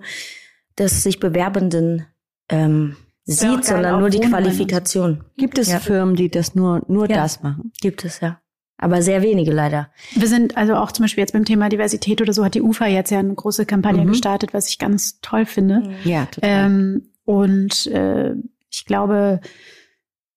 [0.79, 2.07] des sich Bewerbenden
[2.49, 4.19] ähm, ja sieht, sondern auch nur die.
[4.19, 5.23] Qualifikation.
[5.37, 5.77] Gibt es Ja.
[5.79, 7.17] Firmen, die das nur, nur Ja.
[7.17, 7.71] das machen?
[7.81, 8.39] Gibt es ja.
[8.79, 9.89] Aber sehr wenige leider.
[10.15, 12.87] Wir sind also auch zum Beispiel jetzt beim Thema Diversität oder so hat die UFA
[12.87, 14.07] jetzt ja eine große Kampagne Mhm.
[14.09, 15.83] gestartet, was ich ganz toll finde.
[16.03, 16.49] Ja, total.
[16.65, 18.33] Ähm, und äh,
[18.69, 19.39] ich glaube,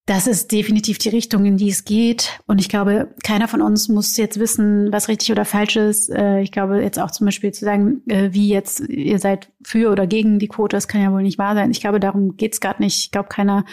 [0.07, 2.39] das ist definitiv die Richtung, in die es geht.
[2.47, 6.11] Und ich glaube, keiner von uns muss jetzt wissen, was richtig oder falsch ist.
[6.11, 9.91] Äh, ich glaube, jetzt auch zum Beispiel zu sagen, äh, wie jetzt ihr seid für
[9.91, 11.73] oder gegen die Quote, das kann ja wohl nicht wahr sein.
[11.73, 13.01] Ich glaube, darum geht's gerade nicht.
[13.01, 13.65] Ich glaube, keiner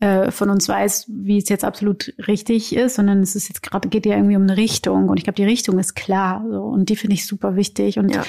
[0.00, 3.88] äh, von uns weiß, wie es jetzt absolut richtig ist, sondern es ist jetzt gerade,
[3.88, 5.08] geht ja irgendwie um eine Richtung.
[5.08, 6.44] Und ich glaube, die Richtung ist klar.
[6.50, 8.00] So, und die finde ich super wichtig.
[8.00, 8.24] Und Ja.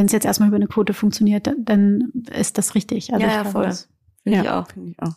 [0.00, 3.12] Wenn es jetzt erstmal über eine Quote funktioniert, dann, dann ist das richtig.
[3.12, 3.64] Also Ja, ich ja, voll.
[3.64, 3.90] das-
[4.24, 4.66] Finde ich auch.
[4.68, 5.12] Finde ich auch.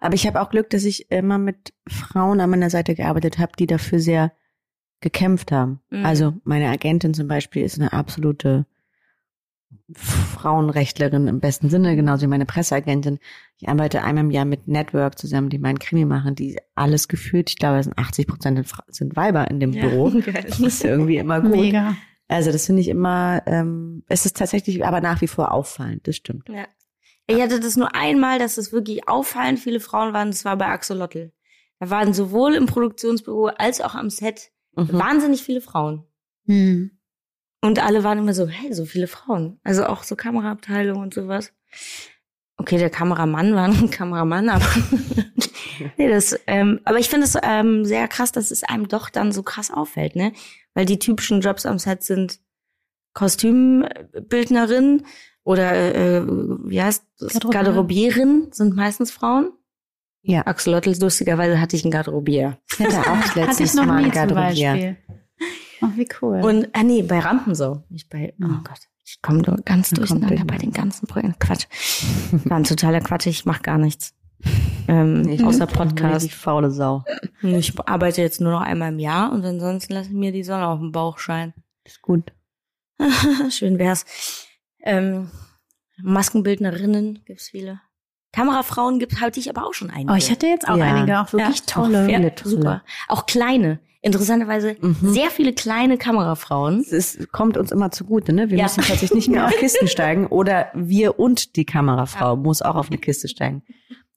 [0.00, 3.52] Aber ich habe auch Glück, dass ich immer mit Frauen an meiner Seite gearbeitet habe,
[3.58, 4.32] die dafür sehr
[5.00, 5.80] gekämpft haben.
[5.90, 6.04] Mhm.
[6.04, 8.66] Also meine Agentin zum Beispiel ist eine absolute
[9.92, 13.18] Frauenrechtlerin im besten Sinne, genauso wie meine Presseagentin.
[13.58, 17.50] Ich arbeite einmal im Jahr mit Network zusammen, die meinen Krimi machen, die alles gefühlt,
[17.50, 19.86] ich glaube, es sind 80 Prozent sind Weiber in dem Ja.
[19.88, 20.10] Büro.
[20.24, 20.44] Geil.
[20.48, 21.50] Das ist irgendwie immer gut.
[21.50, 21.94] Mega.
[22.34, 26.16] Also das finde ich immer, ähm, es ist tatsächlich aber nach wie vor auffallend, das
[26.16, 26.48] stimmt.
[26.48, 26.66] Ja.
[27.26, 30.30] Ich hatte das nur einmal, dass es wirklich auffallend viele Frauen waren.
[30.30, 31.32] Das war bei Axolotl.
[31.80, 34.92] Da waren sowohl im Produktionsbüro als auch am Set Mhm.
[34.92, 36.04] wahnsinnig viele Frauen.
[36.46, 36.90] Hm.
[37.60, 39.60] Und alle waren immer so, hey, so viele Frauen.
[39.62, 41.52] Also auch so Kameraabteilung und sowas.
[42.56, 44.66] Okay, der Kameramann war ein Kameramann, aber
[45.96, 49.32] nee, das, ähm, aber ich finde es ähm, sehr krass, dass es einem doch dann
[49.32, 50.32] so krass auffällt, ne?
[50.74, 52.40] Weil die typischen Jobs am Set sind
[53.14, 55.02] Kostümbildnerin
[55.44, 57.32] oder äh, wie heißt das?
[57.34, 57.52] Garderobier.
[57.52, 59.52] Garderobierin sind meistens Frauen.
[60.22, 60.46] Ja.
[60.46, 62.58] Axolotl, lustigerweise hatte ich einen Garderobier.
[62.72, 64.96] Ich hatte auch Hatte letztes noch Mal nie ein zum Garderobier.
[65.82, 66.40] Oh, wie cool.
[66.40, 67.84] Und, ah nee, bei Rampensau.
[67.90, 68.64] Nicht bei, oh Mhm.
[68.64, 68.80] Gott.
[69.06, 71.38] Ich komme ganz durcheinander bei den ganzen Projekten.
[71.38, 71.66] Quatsch.
[72.44, 73.26] War ein totaler Quatsch.
[73.26, 74.14] Ich mache gar nichts.
[74.86, 76.16] Ähm, Ich außer Podcast.
[76.24, 77.04] richtig faule Sau.
[77.42, 80.66] Ich arbeite jetzt nur noch einmal im Jahr und ansonsten lasse ich mir die Sonne
[80.68, 81.54] auf den Bauch scheinen.
[81.84, 82.32] Ist gut.
[83.50, 84.04] Schön wär's.
[84.82, 85.30] Ähm,
[86.02, 87.80] Maskenbildnerinnen gibt's viele.
[88.32, 90.12] Kamerafrauen gibt hatte ich aber auch schon einige.
[90.12, 90.84] oh, ich hatte jetzt auch Ja.
[90.94, 92.10] einige, auch wirklich Ja, tolle.
[92.10, 92.50] ja, viele tolle.
[92.56, 92.82] super.
[93.08, 93.78] Auch kleine.
[94.02, 94.96] Interessanterweise Mhm.
[95.14, 96.80] sehr viele kleine Kamerafrauen.
[96.80, 98.50] Es ist, kommt uns immer zugute, ne?
[98.50, 98.64] Wir Ja.
[98.64, 102.88] müssen plötzlich nicht mehr auf Kisten steigen oder wir und die Kamerafrau muss auch auf
[102.88, 103.62] eine Kiste steigen.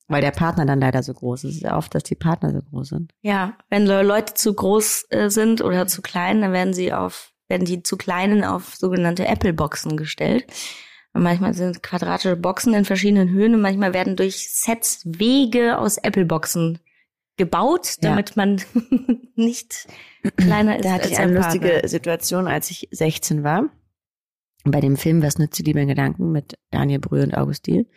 [0.10, 1.50] Weil der Partner dann leider so groß ist.
[1.52, 3.12] Es ist ja oft, dass die Partner so groß sind.
[3.22, 7.34] Ja, wenn Le- Leute zu groß äh, sind oder zu klein, dann werden sie auf,
[7.50, 10.46] werden die zu kleinen auf sogenannte Apple-Boxen gestellt.
[11.14, 15.98] Und manchmal sind quadratische Boxen in verschiedenen Höhen und manchmal werden durch Sets Wege aus
[15.98, 16.80] Apple-Boxen
[17.36, 18.10] gebaut, Ja.
[18.12, 18.62] damit man
[19.36, 19.88] nicht
[20.38, 21.88] kleiner ist Da hatte ich eine der lustige Partner.
[21.90, 23.70] Situation, als ich 16 war.
[24.64, 27.88] Bei dem Film Was nützt die Liebe in Gedanken mit Daniel Brühl und August Diel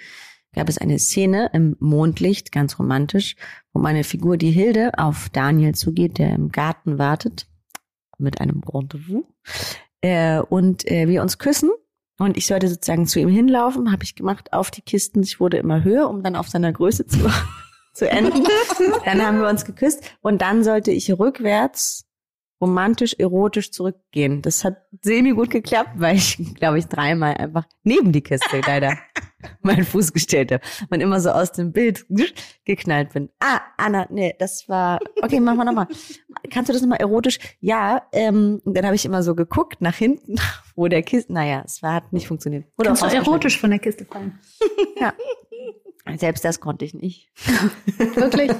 [0.54, 3.36] gab es eine Szene im Mondlicht, ganz romantisch,
[3.72, 7.46] wo meine Figur, die Hilde, auf Daniel zugeht, der im Garten wartet,
[8.18, 9.24] mit einem Rendezvous,
[10.00, 11.70] äh, und äh, wir uns küssen.
[12.18, 15.22] Und ich sollte sozusagen zu ihm hinlaufen, habe ich gemacht, auf die Kisten.
[15.22, 17.18] Ich wurde immer höher, um dann auf seiner Größe zu,
[17.94, 18.44] zu enden.
[19.04, 22.06] dann haben wir uns geküsst und dann sollte ich rückwärts
[22.60, 24.42] romantisch, erotisch zurückgehen.
[24.42, 28.98] Das hat semi gut geklappt, weil ich, glaube ich, dreimal einfach neben die Kiste leider
[29.62, 32.06] meinen Fuß gestellt habe und immer so aus dem Bild
[32.64, 33.28] geknallt bin.
[33.40, 35.88] Ah, Anna, nee, das war, okay, machen wir nochmal.
[36.50, 37.38] Kannst du das nochmal erotisch?
[37.60, 40.36] Ja, ähm, dann habe ich immer so geguckt nach hinten,
[40.74, 42.66] wo der Kiste, naja, es war, hat nicht funktioniert.
[42.76, 44.38] Wurde Kannst du auch erotisch von der Kiste fallen?
[45.00, 46.18] rausgeschnitten.
[46.18, 47.30] Selbst das konnte ich nicht.
[48.14, 48.50] Wirklich?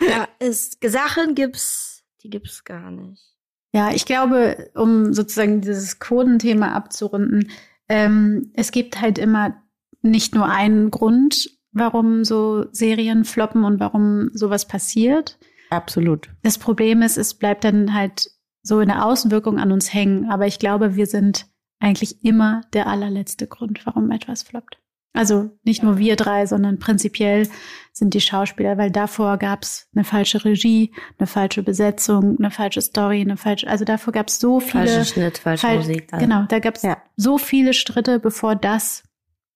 [0.00, 3.34] Ja, es, Sachen gibt's, die gibt's gar nicht.
[3.72, 7.50] Ja, ich glaube, um sozusagen dieses Quotenthema abzurunden,
[7.88, 9.62] ähm, es gibt halt immer
[10.04, 15.38] nicht nur einen Grund, warum so Serien floppen und warum sowas passiert.
[15.70, 16.28] Absolut.
[16.42, 18.30] Das Problem ist, es bleibt dann halt
[18.62, 20.30] so in der Außenwirkung an uns hängen.
[20.30, 21.46] Aber ich glaube, wir sind
[21.80, 24.78] eigentlich immer der allerletzte Grund, warum etwas floppt.
[25.16, 27.48] Also nicht nur wir drei, sondern prinzipiell
[27.92, 32.80] sind die Schauspieler, weil davor gab es eine falsche Regie, eine falsche Besetzung, eine falsche
[32.80, 36.08] Story, eine falsche, also davor gab es so viele Falscher Schnitt, falsche Fal- Musik.
[36.08, 36.18] dann.
[36.20, 36.96] Genau, da gab es Ja.
[37.16, 39.04] so viele Schritte, bevor das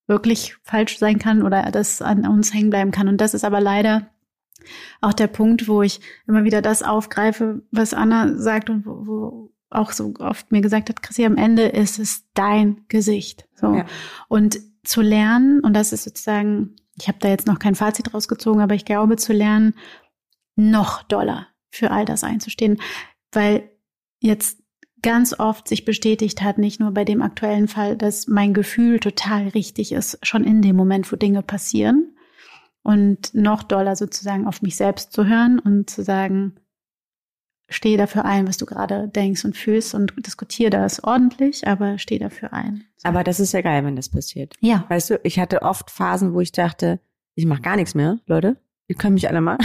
[0.09, 3.07] wirklich falsch sein kann oder das an uns hängen bleiben kann.
[3.07, 4.09] Und das ist aber leider
[4.99, 9.51] auch der Punkt, wo ich immer wieder das aufgreife, was Anna sagt und wo, wo
[9.69, 13.47] auch so oft mir gesagt hat, Chrissy, am Ende ist es dein Gesicht.
[13.53, 13.75] So.
[13.75, 13.85] Ja.
[14.27, 18.61] Und zu lernen, und das ist sozusagen, ich habe da jetzt noch kein Fazit rausgezogen,
[18.61, 19.75] aber ich glaube zu lernen,
[20.55, 22.81] noch doller für all das einzustehen,
[23.31, 23.69] weil
[24.19, 24.58] jetzt
[25.01, 29.49] ganz oft sich bestätigt hat, nicht nur bei dem aktuellen Fall, dass mein Gefühl total
[29.49, 32.15] richtig ist, schon in dem Moment, wo Dinge passieren.
[32.81, 36.55] Und noch doller sozusagen auf mich selbst zu hören und zu sagen,
[37.67, 42.17] steh dafür ein, was du gerade denkst und fühlst und diskutiere das ordentlich, aber steh
[42.17, 42.85] dafür ein.
[43.03, 44.55] Aber das ist ja geil, wenn das passiert.
[44.59, 46.99] ja, Weißt du, ich hatte oft Phasen, wo ich dachte,
[47.35, 48.57] ich mache gar nichts mehr, Leute.
[48.87, 49.57] Ihr könnt mich alle mal.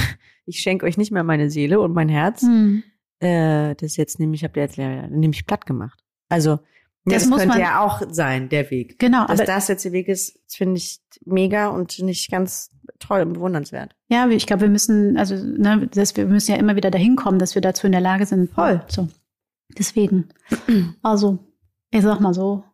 [0.47, 2.42] Ich schenke euch nicht mehr meine Seele und mein Herz.
[2.42, 2.83] hm.
[3.20, 6.00] Äh, das jetzt nämlich, habt ihr jetzt nämlich platt gemacht.
[6.29, 6.59] Also,
[7.05, 8.98] Das das, muss könnte man- ja auch sein, der Weg.
[8.98, 13.35] genau, Dass das jetzt der Weg ist, finde ich mega und nicht ganz toll und
[13.35, 13.94] bewundernswert.
[14.09, 17.38] Ja, ich glaube, wir müssen, also, ne, das, wir müssen ja immer wieder dahin kommen,
[17.38, 18.50] dass wir dazu in der Lage sind.
[18.53, 18.83] Voll.
[18.88, 19.09] So.
[19.79, 20.29] Deswegen.
[21.03, 21.38] Also,
[21.90, 22.64] ich sag mal so.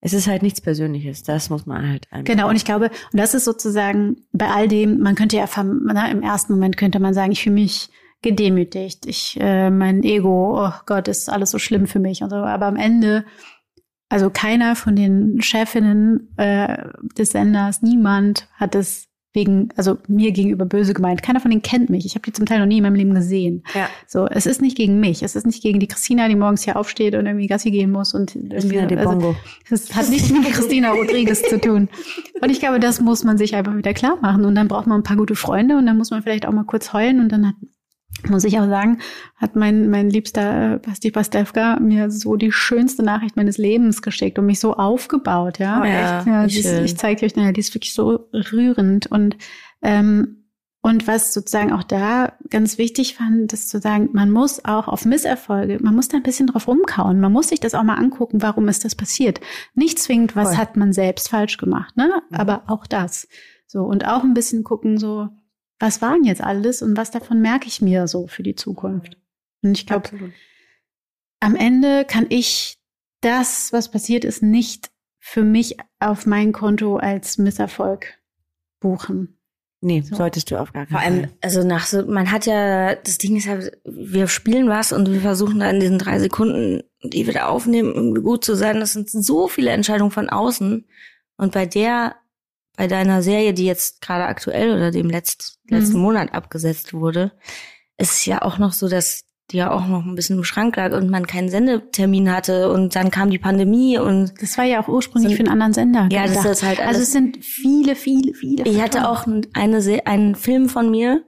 [0.00, 2.24] Es ist halt nichts Persönliches, das muss man halt einfach.
[2.32, 2.48] Genau.
[2.48, 6.22] Und ich glaube, und das ist sozusagen bei all dem, man könnte ja na, im
[6.22, 7.90] ersten Moment könnte man sagen, ich fühle mich
[8.22, 9.06] gedemütigt.
[9.06, 12.36] Ich, äh, mein Ego, oh Gott, ist alles so schlimm für mich und so.
[12.36, 13.24] Aber am Ende,
[14.08, 16.84] also keiner von den Chefinnen äh,
[17.16, 21.22] des Senders, niemand hat es wegen, also mir gegenüber böse gemeint.
[21.22, 22.06] Keiner von denen kennt mich.
[22.06, 23.62] Ich habe die zum Teil noch nie in meinem Leben gesehen.
[23.74, 23.88] Ja.
[24.06, 25.22] So, es ist nicht gegen mich.
[25.22, 28.14] Es ist nicht gegen die Christina, die morgens hier aufsteht und irgendwie Gassi gehen muss
[28.14, 28.78] und irgendwie.
[28.78, 29.10] Christina.
[29.10, 29.36] Also,
[29.70, 31.88] es hat nichts mit Christina Rodriguez zu tun.
[32.40, 34.44] Und ich glaube, das muss man sich einfach wieder klar machen.
[34.44, 36.64] Und dann braucht man ein paar gute Freunde und dann muss man vielleicht auch mal
[36.64, 37.54] kurz heulen und dann hat
[38.28, 38.98] muss ich auch sagen,
[39.36, 44.38] hat mein, mein liebster äh, Basti Pastewka mir so die schönste Nachricht meines Lebens geschickt
[44.38, 45.80] und mich so aufgebaut, ja.
[45.80, 49.36] Oh, ja, ja ist, ich zeige euch die ist wirklich so rührend und
[49.82, 50.38] ähm,
[50.80, 55.04] und was sozusagen auch da ganz wichtig fand, ist zu sagen, man muss auch auf
[55.04, 57.20] Misserfolge, man muss da ein bisschen drauf rumkauen.
[57.20, 59.40] Man muss sich das auch mal angucken, warum ist das passiert.
[59.74, 60.56] Nicht zwingend, was Voll.
[60.56, 62.22] hat man selbst falsch gemacht, ne?
[62.30, 63.26] Aber auch das.
[63.66, 65.28] So, und auch ein bisschen gucken, so,
[65.78, 69.16] was war denn jetzt alles und was davon merke ich mir so für die Zukunft?
[69.62, 70.32] Und ich glaube,
[71.40, 72.78] am Ende kann ich
[73.20, 78.18] das, was passiert ist, nicht für mich auf mein Konto als Misserfolg
[78.80, 79.34] buchen.
[79.80, 80.16] Nee, So.
[80.16, 81.32] solltest du auf gar keinen Vor allem, Fall.
[81.40, 85.20] also nach so, man hat ja, das Ding ist ja, wir spielen was und wir
[85.20, 88.80] versuchen da in diesen drei Sekunden, die wir da aufnehmen, gut zu sein.
[88.80, 90.84] Das sind so viele Entscheidungen von außen.
[91.36, 92.16] Und bei der,
[92.78, 96.02] bei deiner Serie, die jetzt gerade aktuell oder dem letzt, letzten Mhm.
[96.04, 97.32] Monat abgesetzt wurde,
[97.98, 100.76] ist es ja auch noch so, dass die ja auch noch ein bisschen im Schrank
[100.76, 104.80] lag und man keinen Sendetermin hatte und dann kam die Pandemie und Das war ja
[104.80, 106.08] auch ursprünglich Sind- für einen anderen Sender.
[106.12, 106.46] Ja, das gedacht.
[106.52, 108.62] ist halt Also alles- es sind viele, viele, viele.
[108.64, 111.24] Ich hatte auch eine, einen Film von mir,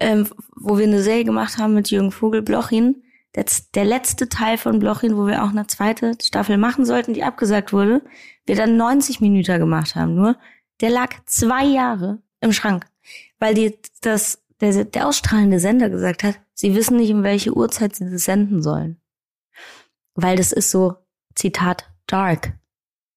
[0.00, 0.26] ähm,
[0.56, 3.02] wo wir eine Serie gemacht haben mit Jürgen Vogel, Blochin.
[3.36, 3.44] Der,
[3.76, 7.72] der letzte Teil von Blochin, wo wir auch eine zweite Staffel machen sollten, die abgesagt
[7.72, 8.02] wurde,
[8.46, 10.14] wir dann 90 Minuten gemacht haben.
[10.16, 10.36] Nur,
[10.80, 12.86] der lag zwei Jahre im Schrank,
[13.38, 17.96] weil die, das, der, der ausstrahlende Sender gesagt hat, sie wissen nicht, um welche Uhrzeit
[17.96, 19.00] sie das senden sollen.
[20.14, 20.96] Weil das ist so,
[21.34, 22.58] Zitat, dark.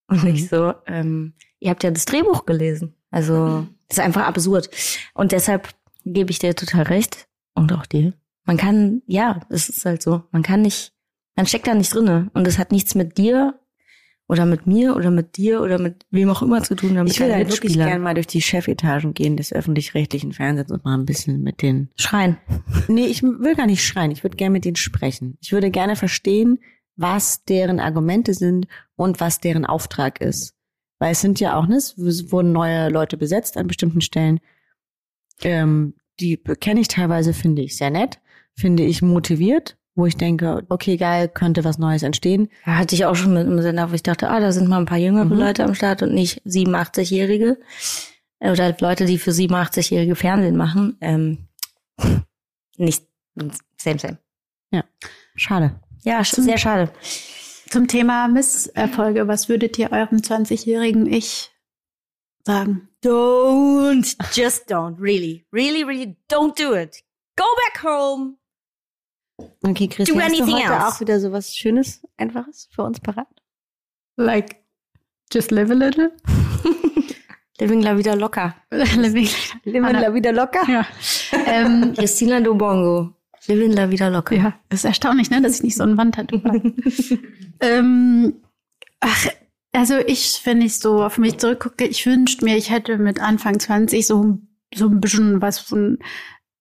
[0.07, 2.95] Und nicht so, ähm, ihr habt ja das Drehbuch gelesen.
[3.09, 4.69] Also, das ist einfach absurd.
[5.13, 5.69] Und deshalb
[6.05, 7.27] gebe ich dir total recht.
[7.55, 8.13] Und auch dir.
[8.45, 10.23] Man kann, ja, es ist halt so.
[10.31, 10.93] Man kann nicht,
[11.35, 12.29] man steckt da nicht drinne.
[12.33, 13.59] Und es hat nichts mit dir
[14.27, 16.95] oder mit mir oder mit dir oder mit wem auch immer zu tun.
[16.95, 20.85] Damit Ich würde halt wirklich gerne mal durch die Chefetagen gehen des öffentlich-rechtlichen Fernsehens und
[20.85, 22.37] mal ein bisschen mit den schreien.
[22.87, 24.11] Nee, ich will gar nicht schreien.
[24.11, 25.37] Ich würde gerne mit denen sprechen.
[25.41, 26.59] Ich würde gerne verstehen,
[26.95, 30.55] was deren Argumente sind und was deren Auftrag ist.
[30.99, 31.97] Weil es sind ja auch, ne, es
[32.31, 34.39] wurden neue Leute besetzt an bestimmten Stellen.
[35.41, 38.19] Ähm, die kenne ich teilweise, finde ich sehr nett,
[38.55, 42.49] finde ich motiviert, wo ich denke, okay, geil, könnte was Neues entstehen.
[42.65, 44.79] Ja, hatte ich auch schon mit einem Sender, wo ich dachte, ah, da sind mal
[44.79, 45.33] ein paar jüngere Mhm.
[45.37, 47.59] Leute am Start und nicht 87-Jährige.
[48.39, 50.97] Äh, Oder halt Leute, die für 87-Jährige Fernsehen machen.
[51.01, 51.47] Ähm,
[52.77, 53.03] nicht,
[53.77, 54.17] same, same.
[55.35, 55.79] Schade.
[56.03, 56.91] Ja, sch- sehr schade.
[57.69, 61.49] Zum Thema Misserfolge, was würdet ihr eurem 20-jährigen Ich
[62.45, 62.89] sagen?
[63.03, 67.03] Don't, just don't, really, really, really, don't do it.
[67.35, 68.37] Go back home.
[69.63, 70.87] Okay, Christian, Do hast du anything heute else.
[70.87, 73.27] auch wieder so was Schönes, Einfaches für uns parat?
[74.17, 74.57] Like,
[75.31, 76.11] just live a little?
[77.59, 78.55] Living la vida locker.
[78.71, 79.27] Living.
[79.65, 80.61] Anna- wir wieder locker?
[80.69, 80.85] Ja.
[81.45, 83.13] ähm, Christina Dobongo.
[83.47, 84.35] Living la vida locker.
[84.35, 86.73] ja, ist erstaunlich, ne, dass ich nicht so ein Wandtattoo habe.
[87.59, 88.41] ähm,
[89.01, 89.27] ach,
[89.73, 93.59] also ich, wenn ich so auf mich zurückgucke, ich wünschte mir, ich hätte mit Anfang
[93.59, 94.39] 20 so,
[94.73, 95.99] so ein bisschen was von,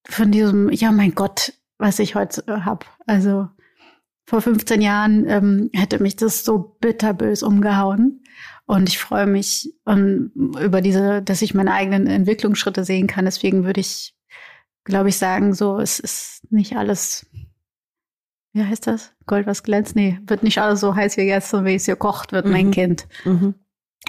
[0.08, 2.86] von diesem, ja mein Gott, was ich heute äh, hab.
[3.06, 3.48] Also
[4.24, 8.22] vor 15 Jahren ähm, hätte mich das so bitterbös umgehauen.
[8.66, 13.24] Und ich freue mich um, über diese, dass ich meine eigenen Entwicklungsschritte sehen kann.
[13.24, 14.16] Deswegen würde ich,
[14.84, 17.26] glaube ich, sagen, so, es ist nicht alles,
[18.52, 19.12] wie heißt das?
[19.26, 19.96] Gold, was glänzt?
[19.96, 22.70] Nee, wird nicht alles so heiß wie gestern, wie es gekocht wird, mein Mhm.
[22.70, 23.08] Kind.
[23.24, 23.54] Mhm.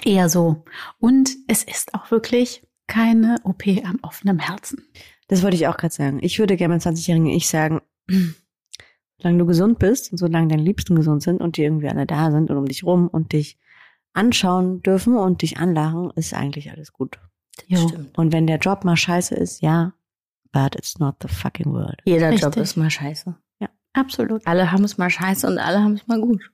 [0.04, 0.64] Eher so.
[0.98, 4.86] Und es ist auch wirklich keine OP am offenen Herzen.
[5.28, 6.18] Das wollte ich auch gerade sagen.
[6.22, 7.80] Ich würde gerne meinem 20-jährigen Ich sagen,
[9.18, 12.30] solange du gesund bist und solange deine Liebsten gesund sind und die irgendwie alle da
[12.30, 13.58] sind und um dich rum und dich
[14.12, 17.18] anschauen dürfen und dich anlachen, ist eigentlich alles gut.
[17.68, 18.16] Das stimmt.
[18.18, 19.94] Und wenn der Job mal scheiße ist, ja,
[20.52, 22.00] but it's not the fucking world.
[22.04, 22.62] Jeder Job Richtig.
[22.62, 23.36] ist mal scheiße.
[23.94, 24.46] Absolut.
[24.46, 26.50] Alle haben es mal scheiße und alle haben es mal gut.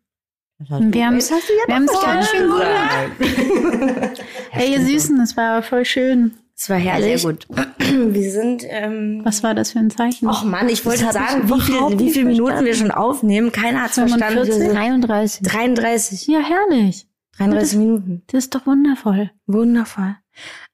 [0.58, 4.20] Wir haben es wir haben es ganz schön gut.
[4.50, 6.32] Hey, ihr Süßen, es war voll schön.
[6.60, 7.22] Es war herrlich.
[7.22, 7.46] sehr gut.
[7.78, 10.28] Wir sind, ähm, Was war das für ein Zeichen?
[10.28, 13.50] Och Mann, ich wollte Das sagen, ich wie, viel, wie viele Minuten wir schon aufnehmen.
[13.50, 14.44] Keiner hat es verstanden.
[14.44, 14.68] 45?
[14.68, 15.42] 33.
[15.42, 16.26] 33.
[16.26, 17.08] ja, herrlich.
[17.38, 18.22] 33 Minuten.
[18.26, 19.30] Das ist doch wundervoll.
[19.46, 20.16] Wundervoll.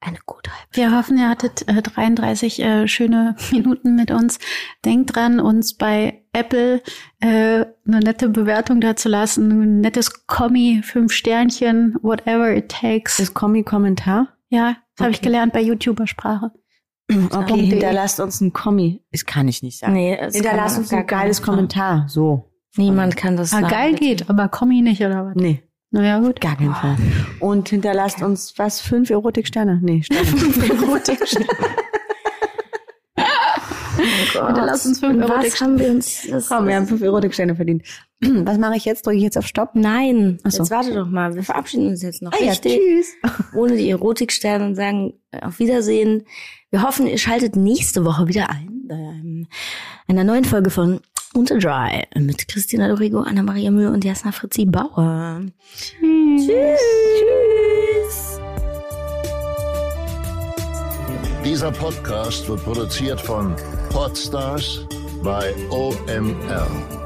[0.00, 4.40] Eine gute halbe Wir hoffen, ihr hattet äh, 33 äh, schöne Minuten mit uns.
[4.84, 6.82] Denkt dran, uns bei Apple
[7.20, 13.18] äh, eine nette Bewertung da zu lassen, ein nettes Kommi, fünf Sternchen, whatever it takes.
[13.18, 14.36] Das Kommi-Kommentar.
[14.48, 16.50] Ja, das habe ich gelernt bei YouTuber-Sprache.
[17.30, 19.00] Okay, hinterlasst uns ein Kommi.
[19.12, 19.92] Das kann ich nicht sagen.
[19.92, 21.40] Nee, hinterlasst uns ein geiles.
[21.40, 22.06] Kommentar.
[22.08, 22.50] So.
[22.76, 23.68] Niemand kann das Ah, sagen.
[23.68, 24.04] geil bitte.
[24.04, 25.34] geht, aber Kommi nicht, oder was?
[25.36, 26.40] Nee, Naja, gut.
[26.40, 26.96] gar keinen Fall.
[27.38, 28.80] Und hinterlasst uns was?
[28.80, 29.78] Fünf Erotiksterne?
[29.82, 30.26] Nee, Sterne.
[34.34, 36.26] Oh Hinterlasst uns fünf Euro Was haben wir uns...
[36.28, 37.82] Das, Komm, wir haben fünf Erotiksterne verdient.
[38.20, 39.06] Was mache ich jetzt?
[39.06, 39.70] Drücke ich jetzt auf Stopp?
[39.74, 40.58] Nein, Ach so.
[40.58, 41.34] jetzt warte doch mal.
[41.34, 43.14] Wir verabschieden uns jetzt noch Ah ja, tschüss.
[43.54, 46.24] ohne die Erotiksterne und sagen äh, auf Wiedersehen.
[46.70, 49.46] Wir hoffen, ihr schaltet nächste Woche wieder ein bei
[50.08, 51.00] einer neuen Folge von
[51.34, 55.42] Unter Dry mit Christina Dorigo, Anna-Maria Mühe und Jasna Fritzi Bauer.
[56.36, 56.80] Tschüss.
[57.18, 58.40] Tschüss.
[61.44, 63.54] Dieser Podcast wird produziert von
[63.96, 64.84] Podstars
[65.22, 67.05] by OML.